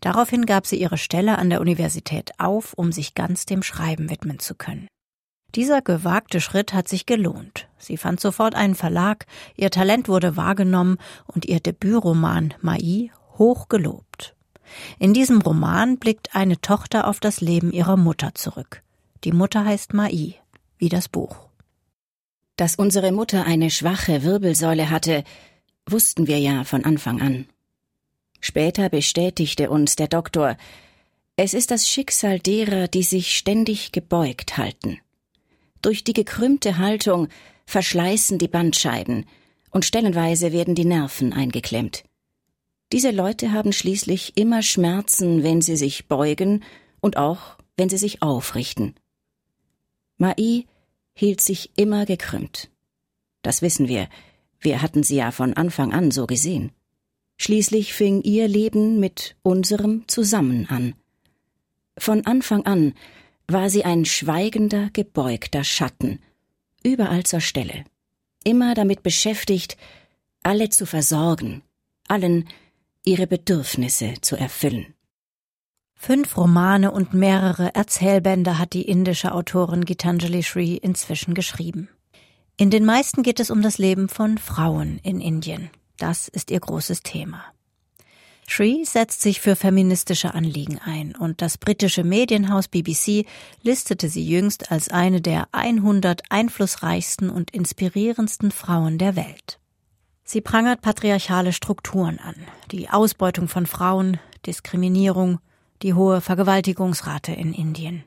Daraufhin 0.00 0.44
gab 0.44 0.66
sie 0.66 0.76
ihre 0.76 0.98
Stelle 0.98 1.38
an 1.38 1.50
der 1.50 1.60
Universität 1.60 2.32
auf, 2.38 2.72
um 2.74 2.92
sich 2.92 3.14
ganz 3.14 3.46
dem 3.46 3.62
Schreiben 3.62 4.10
widmen 4.10 4.38
zu 4.38 4.54
können. 4.54 4.88
Dieser 5.54 5.80
gewagte 5.80 6.40
Schritt 6.40 6.74
hat 6.74 6.88
sich 6.88 7.06
gelohnt. 7.06 7.68
Sie 7.78 7.96
fand 7.96 8.20
sofort 8.20 8.54
einen 8.54 8.74
Verlag, 8.74 9.26
ihr 9.56 9.70
Talent 9.70 10.08
wurde 10.08 10.36
wahrgenommen 10.36 10.98
und 11.26 11.46
ihr 11.46 11.60
Debütroman 11.60 12.54
Mai 12.60 13.10
hoch 13.38 13.68
gelobt. 13.68 14.34
In 14.98 15.14
diesem 15.14 15.40
Roman 15.40 15.98
blickt 15.98 16.34
eine 16.34 16.60
Tochter 16.60 17.06
auf 17.08 17.20
das 17.20 17.40
Leben 17.40 17.72
ihrer 17.72 17.96
Mutter 17.96 18.34
zurück. 18.34 18.82
Die 19.24 19.32
Mutter 19.32 19.64
heißt 19.64 19.94
Mai, 19.94 20.34
wie 20.76 20.88
das 20.90 21.08
Buch. 21.08 21.48
Dass 22.56 22.74
unsere 22.74 23.12
Mutter 23.12 23.46
eine 23.46 23.70
schwache 23.70 24.22
Wirbelsäule 24.24 24.90
hatte, 24.90 25.24
wussten 25.86 26.26
wir 26.26 26.38
ja 26.38 26.64
von 26.64 26.84
Anfang 26.84 27.22
an. 27.22 27.46
Später 28.40 28.88
bestätigte 28.90 29.70
uns 29.70 29.96
der 29.96 30.08
Doktor, 30.08 30.56
es 31.36 31.54
ist 31.54 31.70
das 31.70 31.88
Schicksal 31.88 32.38
derer, 32.38 32.88
die 32.88 33.04
sich 33.04 33.36
ständig 33.36 33.92
gebeugt 33.92 34.58
halten. 34.58 34.98
Durch 35.82 36.04
die 36.04 36.12
gekrümmte 36.12 36.78
Haltung 36.78 37.28
verschleißen 37.66 38.38
die 38.38 38.48
Bandscheiben 38.48 39.26
und 39.70 39.84
stellenweise 39.84 40.52
werden 40.52 40.74
die 40.74 40.84
Nerven 40.84 41.32
eingeklemmt. 41.32 42.04
Diese 42.92 43.10
Leute 43.10 43.52
haben 43.52 43.72
schließlich 43.72 44.36
immer 44.36 44.62
Schmerzen, 44.62 45.42
wenn 45.42 45.60
sie 45.60 45.76
sich 45.76 46.08
beugen 46.08 46.64
und 47.00 47.16
auch 47.16 47.58
wenn 47.76 47.88
sie 47.88 47.98
sich 47.98 48.22
aufrichten. 48.22 48.94
Mai 50.16 50.64
hielt 51.14 51.40
sich 51.40 51.70
immer 51.76 52.06
gekrümmt. 52.06 52.70
Das 53.42 53.62
wissen 53.62 53.88
wir, 53.88 54.08
wir 54.60 54.82
hatten 54.82 55.02
sie 55.02 55.16
ja 55.16 55.30
von 55.30 55.54
Anfang 55.54 55.92
an 55.92 56.10
so 56.10 56.26
gesehen. 56.26 56.72
Schließlich 57.36 57.92
fing 57.92 58.22
ihr 58.22 58.48
Leben 58.48 58.98
mit 58.98 59.36
unserem 59.42 60.08
zusammen 60.08 60.66
an. 60.68 60.94
Von 61.96 62.26
Anfang 62.26 62.66
an 62.66 62.94
war 63.48 63.70
sie 63.70 63.84
ein 63.84 64.04
schweigender, 64.04 64.90
gebeugter 64.92 65.64
Schatten, 65.64 66.20
überall 66.84 67.24
zur 67.24 67.40
Stelle, 67.40 67.84
immer 68.44 68.74
damit 68.74 69.02
beschäftigt, 69.02 69.76
alle 70.42 70.68
zu 70.68 70.86
versorgen, 70.86 71.62
allen 72.06 72.48
ihre 73.04 73.26
Bedürfnisse 73.26 74.14
zu 74.20 74.36
erfüllen. 74.36 74.94
Fünf 75.94 76.36
Romane 76.36 76.92
und 76.92 77.12
mehrere 77.12 77.74
Erzählbände 77.74 78.58
hat 78.58 78.72
die 78.72 78.88
indische 78.88 79.32
Autorin 79.32 79.84
Gitanjali 79.84 80.42
Sri 80.42 80.76
inzwischen 80.76 81.34
geschrieben. 81.34 81.88
In 82.56 82.70
den 82.70 82.84
meisten 82.84 83.22
geht 83.22 83.40
es 83.40 83.50
um 83.50 83.62
das 83.62 83.78
Leben 83.78 84.08
von 84.08 84.38
Frauen 84.38 85.00
in 85.02 85.20
Indien. 85.20 85.70
Das 85.96 86.28
ist 86.28 86.50
ihr 86.50 86.60
großes 86.60 87.02
Thema. 87.02 87.44
Shree 88.50 88.82
setzt 88.84 89.20
sich 89.20 89.42
für 89.42 89.56
feministische 89.56 90.32
Anliegen 90.32 90.80
ein 90.82 91.14
und 91.14 91.42
das 91.42 91.58
britische 91.58 92.02
Medienhaus 92.02 92.66
BBC 92.66 93.26
listete 93.62 94.08
sie 94.08 94.26
jüngst 94.26 94.72
als 94.72 94.88
eine 94.88 95.20
der 95.20 95.48
100 95.52 96.22
einflussreichsten 96.30 97.28
und 97.28 97.50
inspirierendsten 97.50 98.50
Frauen 98.50 98.96
der 98.96 99.16
Welt. 99.16 99.60
Sie 100.24 100.40
prangert 100.40 100.80
patriarchale 100.80 101.52
Strukturen 101.52 102.18
an, 102.20 102.36
die 102.72 102.88
Ausbeutung 102.88 103.48
von 103.48 103.66
Frauen, 103.66 104.18
Diskriminierung, 104.46 105.40
die 105.82 105.92
hohe 105.92 106.22
Vergewaltigungsrate 106.22 107.32
in 107.32 107.52
Indien. 107.52 108.02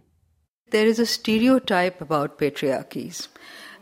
There 0.72 0.88
is 0.88 1.00
a 1.00 1.06
stereotype 1.06 2.02
about 2.02 2.38
patriarchies. 2.38 3.30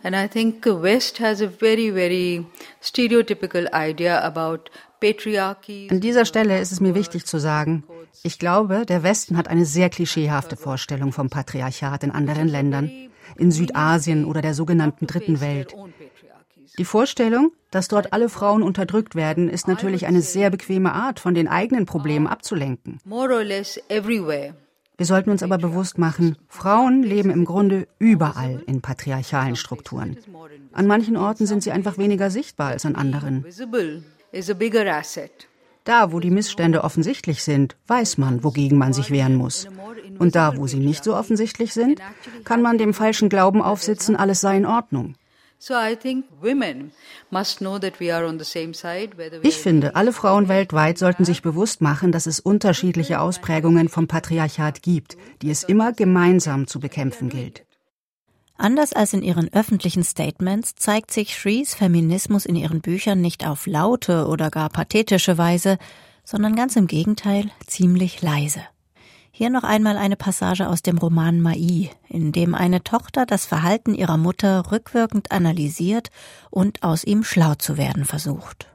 And 0.04 0.13
I 0.13 0.28
think 0.28 0.65
West 0.65 1.19
has 1.19 1.41
a 1.41 1.48
very, 1.48 1.91
very 1.91 2.45
stereotypical 2.82 3.67
idea 3.74 4.22
about 4.22 4.69
An 5.01 5.99
dieser 6.01 6.25
Stelle 6.25 6.59
ist 6.59 6.71
es 6.71 6.79
mir 6.79 6.95
wichtig 6.95 7.25
zu 7.25 7.39
sagen, 7.39 7.83
ich 8.23 8.39
glaube, 8.39 8.85
der 8.85 9.03
Westen 9.03 9.38
hat 9.38 9.47
eine 9.47 9.65
sehr 9.65 9.89
klischeehafte 9.89 10.57
Vorstellung 10.57 11.12
vom 11.13 11.29
Patriarchat 11.29 12.03
in 12.03 12.12
anderen 12.12 12.47
Ländern, 12.47 12.91
in 13.38 13.51
Südasien 13.51 14.25
oder 14.25 14.41
der 14.41 14.53
sogenannten 14.53 15.07
Dritten 15.07 15.39
Welt. 15.41 15.75
Die 16.77 16.85
Vorstellung, 16.85 17.51
dass 17.71 17.88
dort 17.88 18.13
alle 18.13 18.29
Frauen 18.29 18.63
unterdrückt 18.63 19.15
werden, 19.15 19.49
ist 19.49 19.67
natürlich 19.67 20.05
eine 20.05 20.21
sehr 20.21 20.49
bequeme 20.49 20.93
Art, 20.93 21.19
von 21.19 21.33
den 21.33 21.47
eigenen 21.47 21.85
Problemen 21.85 22.27
abzulenken. 22.27 22.99
Wir 24.99 25.05
sollten 25.05 25.29
uns 25.29 25.43
aber 25.43 25.57
bewusst 25.57 25.97
machen, 25.97 26.38
Frauen 26.49 27.03
leben 27.03 27.29
im 27.29 27.45
Grunde 27.45 27.88
überall 27.99 28.62
in 28.67 28.81
patriarchalen 28.81 29.55
Strukturen. 29.55 30.17
An 30.73 30.88
manchen 30.88 31.15
Orten 31.15 31.45
sind 31.47 31.63
sie 31.63 31.71
einfach 31.71 31.97
weniger 31.97 32.29
sichtbar 32.29 32.69
als 32.71 32.85
an 32.85 32.95
anderen. 32.95 33.45
Da, 35.84 36.12
wo 36.12 36.20
die 36.20 36.30
Missstände 36.30 36.84
offensichtlich 36.84 37.44
sind, 37.44 37.76
weiß 37.88 38.18
man, 38.18 38.44
wogegen 38.44 38.78
man 38.78 38.94
sich 38.94 39.10
wehren 39.10 39.36
muss. 39.36 39.68
Und 40.20 40.36
da, 40.36 40.56
wo 40.58 40.68
sie 40.68 40.80
nicht 40.80 41.04
so 41.04 41.15
offensichtlich 41.15 41.74
sind, 41.74 42.00
kann 42.44 42.62
man 42.62 42.78
dem 42.78 42.94
falschen 42.94 43.30
Glauben 43.30 43.62
aufsitzen, 43.62 44.15
alles 44.15 44.42
sei 44.42 44.58
in 44.58 44.65
Ordnung. 44.65 45.15
Ich 49.42 49.58
finde, 49.58 49.96
alle 49.96 50.13
Frauen 50.13 50.48
weltweit 50.48 50.98
sollten 50.98 51.26
sich 51.26 51.42
bewusst 51.42 51.82
machen, 51.82 52.12
dass 52.13 52.28
es 52.28 52.39
unterschiedliche 52.39 53.20
Ausprägungen 53.20 53.89
vom 53.89 54.08
Patriarchat 54.08 54.82
gibt, 54.82 55.18
die 55.42 55.50
es 55.50 55.63
immer 55.63 55.92
gemeinsam 55.92 56.68
zu 56.68 56.80
bekämpfen 56.80 57.28
gilt. 57.30 57.65
Anders 58.62 58.91
als 58.91 59.13
in 59.13 59.22
ihren 59.22 59.52
öffentlichen 59.54 60.04
Statements 60.04 60.76
zeigt 60.76 61.12
sich 61.12 61.38
Shrees 61.38 61.76
Feminismus 61.76 62.45
in 62.45 62.58
ihren 62.58 62.82
Büchern 62.82 63.22
nicht 63.22 63.48
auf 63.48 63.65
laute 63.67 64.28
oder 64.28 64.52
gar 64.52 64.67
pathetische 64.67 65.38
Weise, 65.38 65.78
sondern 66.26 66.58
ganz 66.58 66.76
im 66.76 66.86
Gegenteil 66.86 67.50
ziemlich 67.67 68.22
leise. 68.22 68.60
Hier 69.32 69.50
noch 69.50 69.63
einmal 69.63 69.95
eine 69.95 70.17
Passage 70.17 70.67
aus 70.67 70.82
dem 70.82 70.98
Roman 70.98 71.39
Mai, 71.39 71.89
in 72.10 72.34
dem 72.34 72.54
eine 72.54 72.84
Tochter 72.84 73.26
das 73.26 73.45
Verhalten 73.45 73.93
ihrer 73.93 74.17
Mutter 74.17 74.69
rückwirkend 74.74 75.32
analysiert 75.32 76.10
und 76.50 76.84
aus 76.84 77.06
ihm 77.06 77.24
schlau 77.24 77.56
zu 77.56 77.78
werden 77.78 78.04
versucht. 78.04 78.67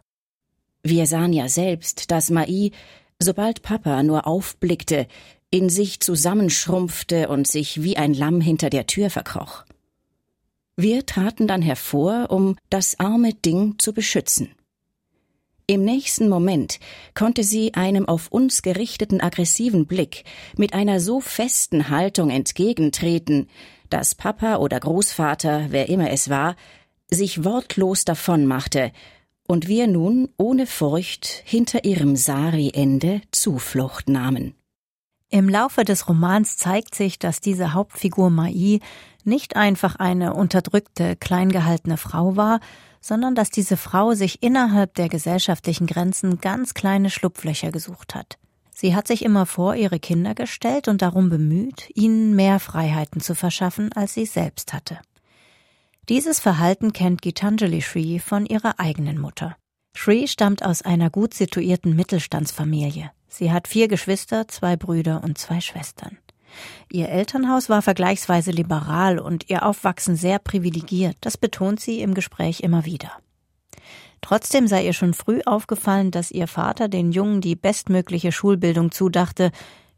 Wir 0.83 1.07
sahen 1.07 1.35
ja 1.35 1.51
selbst, 1.51 2.11
dass 2.11 2.31
Mai, 2.31 2.71
sobald 3.19 3.61
Papa 3.61 4.03
nur 4.03 4.27
aufblickte, 4.27 5.09
in 5.51 5.69
sich 5.69 6.01
zusammenschrumpfte 6.01 7.29
und 7.29 7.47
sich 7.47 7.83
wie 7.83 7.99
ein 7.99 8.15
Lamm 8.15 8.41
hinter 8.41 8.71
der 8.71 8.87
Tür 8.87 9.11
verkroch. 9.11 9.65
Wir 10.77 11.07
traten 11.07 11.47
dann 11.47 11.63
hervor, 11.63 12.31
um 12.31 12.57
das 12.69 12.99
arme 12.99 13.33
Ding 13.33 13.79
zu 13.79 13.93
beschützen. 13.93 14.55
Im 15.67 15.85
nächsten 15.85 16.29
Moment 16.29 16.79
konnte 17.15 17.43
sie 17.43 17.73
einem 17.73 18.07
auf 18.07 18.29
uns 18.29 18.61
gerichteten 18.61 19.23
aggressiven 19.23 19.87
Blick 19.87 20.25
mit 20.59 20.75
einer 20.75 21.01
so 21.01 21.21
festen 21.21 21.89
Haltung 21.89 22.29
entgegentreten, 22.29 23.49
dass 23.89 24.15
Papa 24.15 24.57
oder 24.57 24.79
Großvater, 24.79 25.69
wer 25.71 25.89
immer 25.89 26.11
es 26.11 26.29
war, 26.29 26.57
sich 27.11 27.45
wortlos 27.45 28.05
davonmachte 28.05 28.93
und 29.47 29.69
wir 29.69 29.87
nun 29.87 30.29
ohne 30.37 30.67
Furcht 30.67 31.27
hinter 31.45 31.85
ihrem 31.85 32.17
Sari-Ende 32.17 33.23
Zuflucht 33.31 34.09
nahmen. 34.09 34.55
Im 35.31 35.49
Laufe 35.49 35.85
des 35.85 36.09
Romans 36.09 36.57
zeigt 36.57 36.95
sich, 36.95 37.19
dass 37.19 37.41
diese 37.41 37.75
Hauptfigur 37.75 38.31
Mai 38.31 38.81
nicht 39.25 39.57
einfach 39.57 39.97
eine 39.97 40.35
unterdrückte, 40.35 41.17
kleingehaltene 41.17 41.97
Frau 41.97 42.37
war, 42.37 42.61
sondern 43.01 43.35
dass 43.35 43.51
diese 43.51 43.77
Frau 43.77 44.15
sich 44.15 44.43
innerhalb 44.43 44.95
der 44.95 45.09
gesellschaftlichen 45.09 45.87
Grenzen 45.87 46.41
ganz 46.41 46.75
kleine 46.75 47.11
Schlupflöcher 47.11 47.73
gesucht 47.73 48.15
hat. 48.15 48.39
Sie 48.73 48.95
hat 48.95 49.07
sich 49.07 49.25
immer 49.25 49.47
vor 49.47 49.77
ihre 49.77 50.01
Kinder 50.01 50.35
gestellt 50.35 50.89
und 50.89 51.01
darum 51.03 51.31
bemüht, 51.31 51.91
ihnen 51.95 52.35
mehr 52.35 52.59
Freiheiten 52.61 53.21
zu 53.21 53.35
verschaffen, 53.35 53.93
als 53.93 54.15
sie 54.15 54.27
selbst 54.27 54.73
hatte. 54.73 54.99
Dieses 56.09 56.41
Verhalten 56.41 56.93
kennt 56.93 57.23
Gitanjali 57.23 57.81
Shree 57.81 58.19
von 58.19 58.47
ihrer 58.47 58.79
eigenen 58.79 59.19
Mutter. 59.19 59.57
Shree 59.95 60.27
stammt 60.27 60.65
aus 60.65 60.83
einer 60.83 61.09
gut 61.09 61.35
situierten 61.35 61.97
Mittelstandsfamilie. 61.97 63.11
Sie 63.29 63.53
hat 63.53 63.69
vier 63.69 63.89
Geschwister, 63.89 64.49
zwei 64.49 64.77
Brüder 64.77 65.23
und 65.25 65.39
zwei 65.39 65.61
Schwestern. 65.61 66.19
Ihr 66.93 67.09
Elternhaus 67.09 67.69
war 67.69 67.83
vergleichsweise 67.83 68.51
liberal 68.51 69.19
und 69.19 69.49
ihr 69.49 69.65
Aufwachsen 69.65 70.17
sehr 70.17 70.39
privilegiert, 70.39 71.17
das 71.21 71.37
betont 71.37 71.81
sie 71.81 72.01
im 72.01 72.15
Gespräch 72.15 72.61
immer 72.61 72.85
wieder. 72.85 73.11
Trotzdem 74.21 74.67
sei 74.69 74.85
ihr 74.85 74.93
schon 74.93 75.15
früh 75.15 75.41
aufgefallen, 75.45 76.11
dass 76.11 76.31
ihr 76.31 76.47
Vater 76.47 76.89
den 76.89 77.13
Jungen 77.13 77.41
die 77.41 77.57
bestmögliche 77.57 78.33
Schulbildung 78.33 78.91
zudachte, 78.91 79.51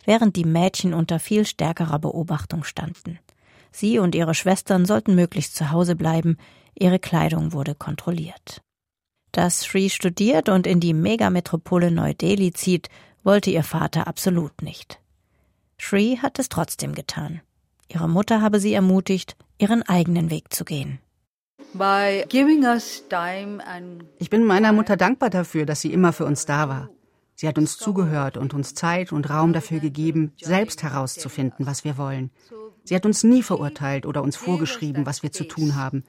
während 0.05 0.37
die 0.37 0.45
Mädchen 0.45 0.95
unter 0.95 1.19
viel 1.19 1.47
stärkerer 1.47 1.99
Beobachtung 1.99 2.65
standen. 2.65 3.19
Sie 3.71 3.99
und 3.99 4.15
ihre 4.15 4.35
Schwestern 4.35 4.85
sollten 4.85 5.15
möglichst 5.15 5.55
zu 5.55 5.71
Hause 5.71 5.97
bleiben, 5.97 6.39
ihre 6.75 6.99
Kleidung 6.99 7.53
wurde 7.53 7.75
kontrolliert. 7.75 8.63
Dass 9.37 9.61
Sri 9.61 9.91
studiert 9.91 10.49
und 10.49 10.67
in 10.67 10.81
die 10.81 10.95
Megametropole 10.95 11.91
Neu-Delhi 11.91 12.55
zieht, 12.55 12.89
wollte 13.23 13.51
ihr 13.51 13.65
Vater 13.65 14.07
absolut 14.07 14.63
nicht. 14.63 14.99
Shree 15.77 16.17
hat 16.17 16.39
es 16.39 16.49
trotzdem 16.49 16.95
getan. 16.95 17.43
Ihre 17.87 18.09
Mutter 18.09 18.41
habe 18.41 18.61
sie 18.61 18.73
ermutigt, 18.73 19.37
ihren 19.59 19.83
eigenen 19.83 20.31
Weg 20.31 20.55
zu 20.55 20.65
gehen. 20.65 21.01
Ich 24.19 24.31
bin 24.31 24.45
meiner 24.47 24.73
Mutter 24.73 24.97
dankbar 24.97 25.29
dafür, 25.29 25.67
dass 25.67 25.83
sie 25.83 25.93
immer 25.93 26.15
für 26.15 26.25
uns 26.25 26.47
da 26.47 26.71
war. 26.71 26.89
Sie 27.35 27.47
hat 27.47 27.59
uns 27.59 27.77
zugehört 27.77 28.39
und 28.39 28.55
uns 28.55 28.73
Zeit 28.73 29.13
und 29.13 29.29
Raum 29.29 29.53
dafür 29.53 29.81
gegeben, 29.81 30.33
selbst 30.41 30.83
herauszufinden, 30.83 31.67
was 31.67 31.85
wir 31.85 31.99
wollen. 31.99 32.31
Sie 32.85 32.97
hat 32.97 33.05
uns 33.05 33.23
nie 33.23 33.43
verurteilt 33.43 34.07
oder 34.07 34.23
uns 34.23 34.37
vorgeschrieben, 34.37 35.05
was 35.05 35.23
wir 35.23 35.31
zu 35.31 35.45
tun 35.45 35.75
haben. 35.75 36.05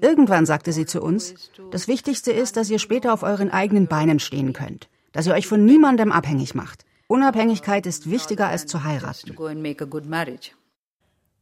Irgendwann 0.00 0.46
sagte 0.46 0.72
sie 0.72 0.86
zu 0.86 1.02
uns, 1.02 1.34
das 1.70 1.88
Wichtigste 1.88 2.32
ist, 2.32 2.56
dass 2.56 2.70
ihr 2.70 2.78
später 2.78 3.12
auf 3.12 3.22
euren 3.22 3.50
eigenen 3.50 3.86
Beinen 3.86 4.18
stehen 4.18 4.52
könnt, 4.52 4.88
dass 5.12 5.26
ihr 5.26 5.34
euch 5.34 5.46
von 5.46 5.64
niemandem 5.64 6.12
abhängig 6.12 6.54
macht. 6.54 6.84
Unabhängigkeit 7.06 7.86
ist 7.86 8.10
wichtiger 8.10 8.48
als 8.48 8.66
zu 8.66 8.84
heiraten. 8.84 9.36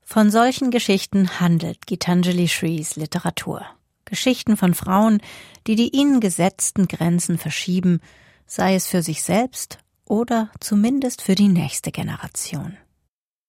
Von 0.03 0.31
solchen 0.31 0.71
Geschichten 0.73 1.39
handelt 1.39 1.87
Gitanjali 1.87 2.49
Shrees 2.49 2.97
Literatur. 2.97 3.65
Geschichten 4.05 4.57
von 4.57 4.75
Frauen, 4.75 5.21
die 5.69 5.77
die 5.77 5.95
ihnen 5.97 6.19
gesetzten 6.21 6.89
Grenzen 6.89 7.39
verschieben, 7.39 8.01
sei 8.47 8.75
es 8.75 8.89
für 8.89 9.03
sich 9.03 9.23
selbst 9.23 9.79
oder 10.05 10.51
zumindest 10.59 11.23
für 11.23 11.37
die 11.37 11.47
nächste 11.47 11.93
Generation. 11.93 12.77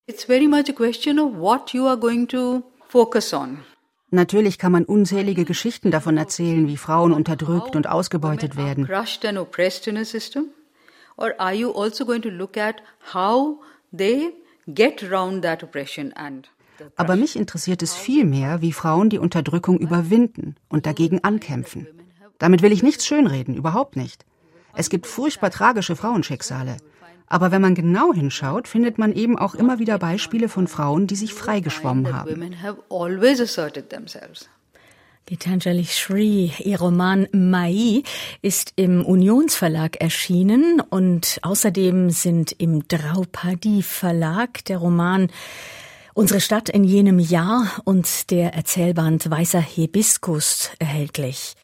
It's 0.08 0.26
very 0.26 0.48
much 0.48 0.70
a 0.70 0.74
question 0.74 1.20
of 1.20 1.38
what 1.38 1.74
you 1.74 1.88
are 1.88 1.98
going 1.98 2.28
to 2.30 2.64
focus 2.88 3.34
on. 3.34 3.60
Natürlich 4.10 4.58
kann 4.58 4.74
man 4.74 4.84
unzählige 4.84 5.46
Geschichten 5.46 5.90
davon 5.90 6.18
erzählen, 6.18 6.68
wie 6.68 6.76
Frauen 6.76 7.14
unterdrückt 7.14 7.76
und 7.76 7.88
ausgebeutet 7.88 8.58
werden. 8.58 8.86
Crushed 8.86 9.26
and 9.26 9.38
oppressed 9.38 9.88
in 9.88 9.98
a 9.98 10.04
system? 10.04 10.50
Or 11.16 11.34
are 11.38 11.54
you 11.54 11.72
also 11.72 12.06
going 12.06 12.22
to 12.22 12.30
look 12.30 12.58
at 12.58 12.82
how 13.14 13.62
they 13.96 14.34
get 14.68 15.04
around 15.04 15.44
that 15.44 15.64
oppression 15.64 16.12
and 16.14 16.50
aber 16.96 17.16
mich 17.16 17.36
interessiert 17.36 17.84
es 17.84 17.94
viel 17.94 18.26
mehr, 18.26 18.62
wie 18.62 18.74
Frauen 18.74 19.10
die 19.10 19.20
Unterdrückung 19.20 19.78
überwinden 19.78 20.56
und 20.68 20.86
dagegen 20.88 21.24
ankämpfen. 21.24 21.88
Damit 22.40 22.64
will 22.64 22.72
ich 22.72 22.82
nichts 22.82 23.06
schönreden, 23.06 23.56
überhaupt 23.56 23.96
nicht. 23.96 24.26
Es 24.74 24.90
gibt 24.90 25.06
furchtbar 25.06 25.52
tragische 25.52 25.96
Frauenschicksale. 25.96 26.78
Aber 27.32 27.52
wenn 27.52 27.62
man 27.62 27.76
genau 27.76 28.14
hinschaut, 28.14 28.68
findet 28.68 28.98
man 28.98 29.14
eben 29.14 29.40
auch 29.40 29.56
immer 29.56 29.80
wieder 29.80 29.98
Beispiele 29.98 30.50
von 30.50 30.68
Frauen, 30.68 31.08
die 31.08 31.16
sich 31.16 31.34
freigeschwommen 31.34 32.14
haben. 32.14 32.58
Gitanjali 35.26 35.86
Shri, 35.86 36.52
ihr 36.60 36.82
Roman 36.82 37.30
Mai 37.32 38.04
ist 38.42 38.74
im 38.76 39.06
Unionsverlag 39.06 40.02
erschienen 40.02 40.82
und 40.90 41.40
außerdem 41.42 42.10
sind 42.10 42.52
im 42.58 42.86
Draupadi 42.90 43.82
Verlag 43.82 44.66
der 44.66 44.80
Roman 44.80 45.30
Unsere 46.14 46.42
Stadt 46.42 46.68
in 46.68 46.84
jenem 46.84 47.20
Jahr 47.20 47.80
und 47.86 48.32
der 48.32 48.54
Erzählband 48.54 49.32
Weißer 49.32 49.62
Hibiskus 49.62 50.70
erhältlich. 50.80 51.56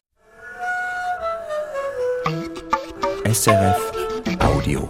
SRF 3.30 3.92
Audio. 4.40 4.88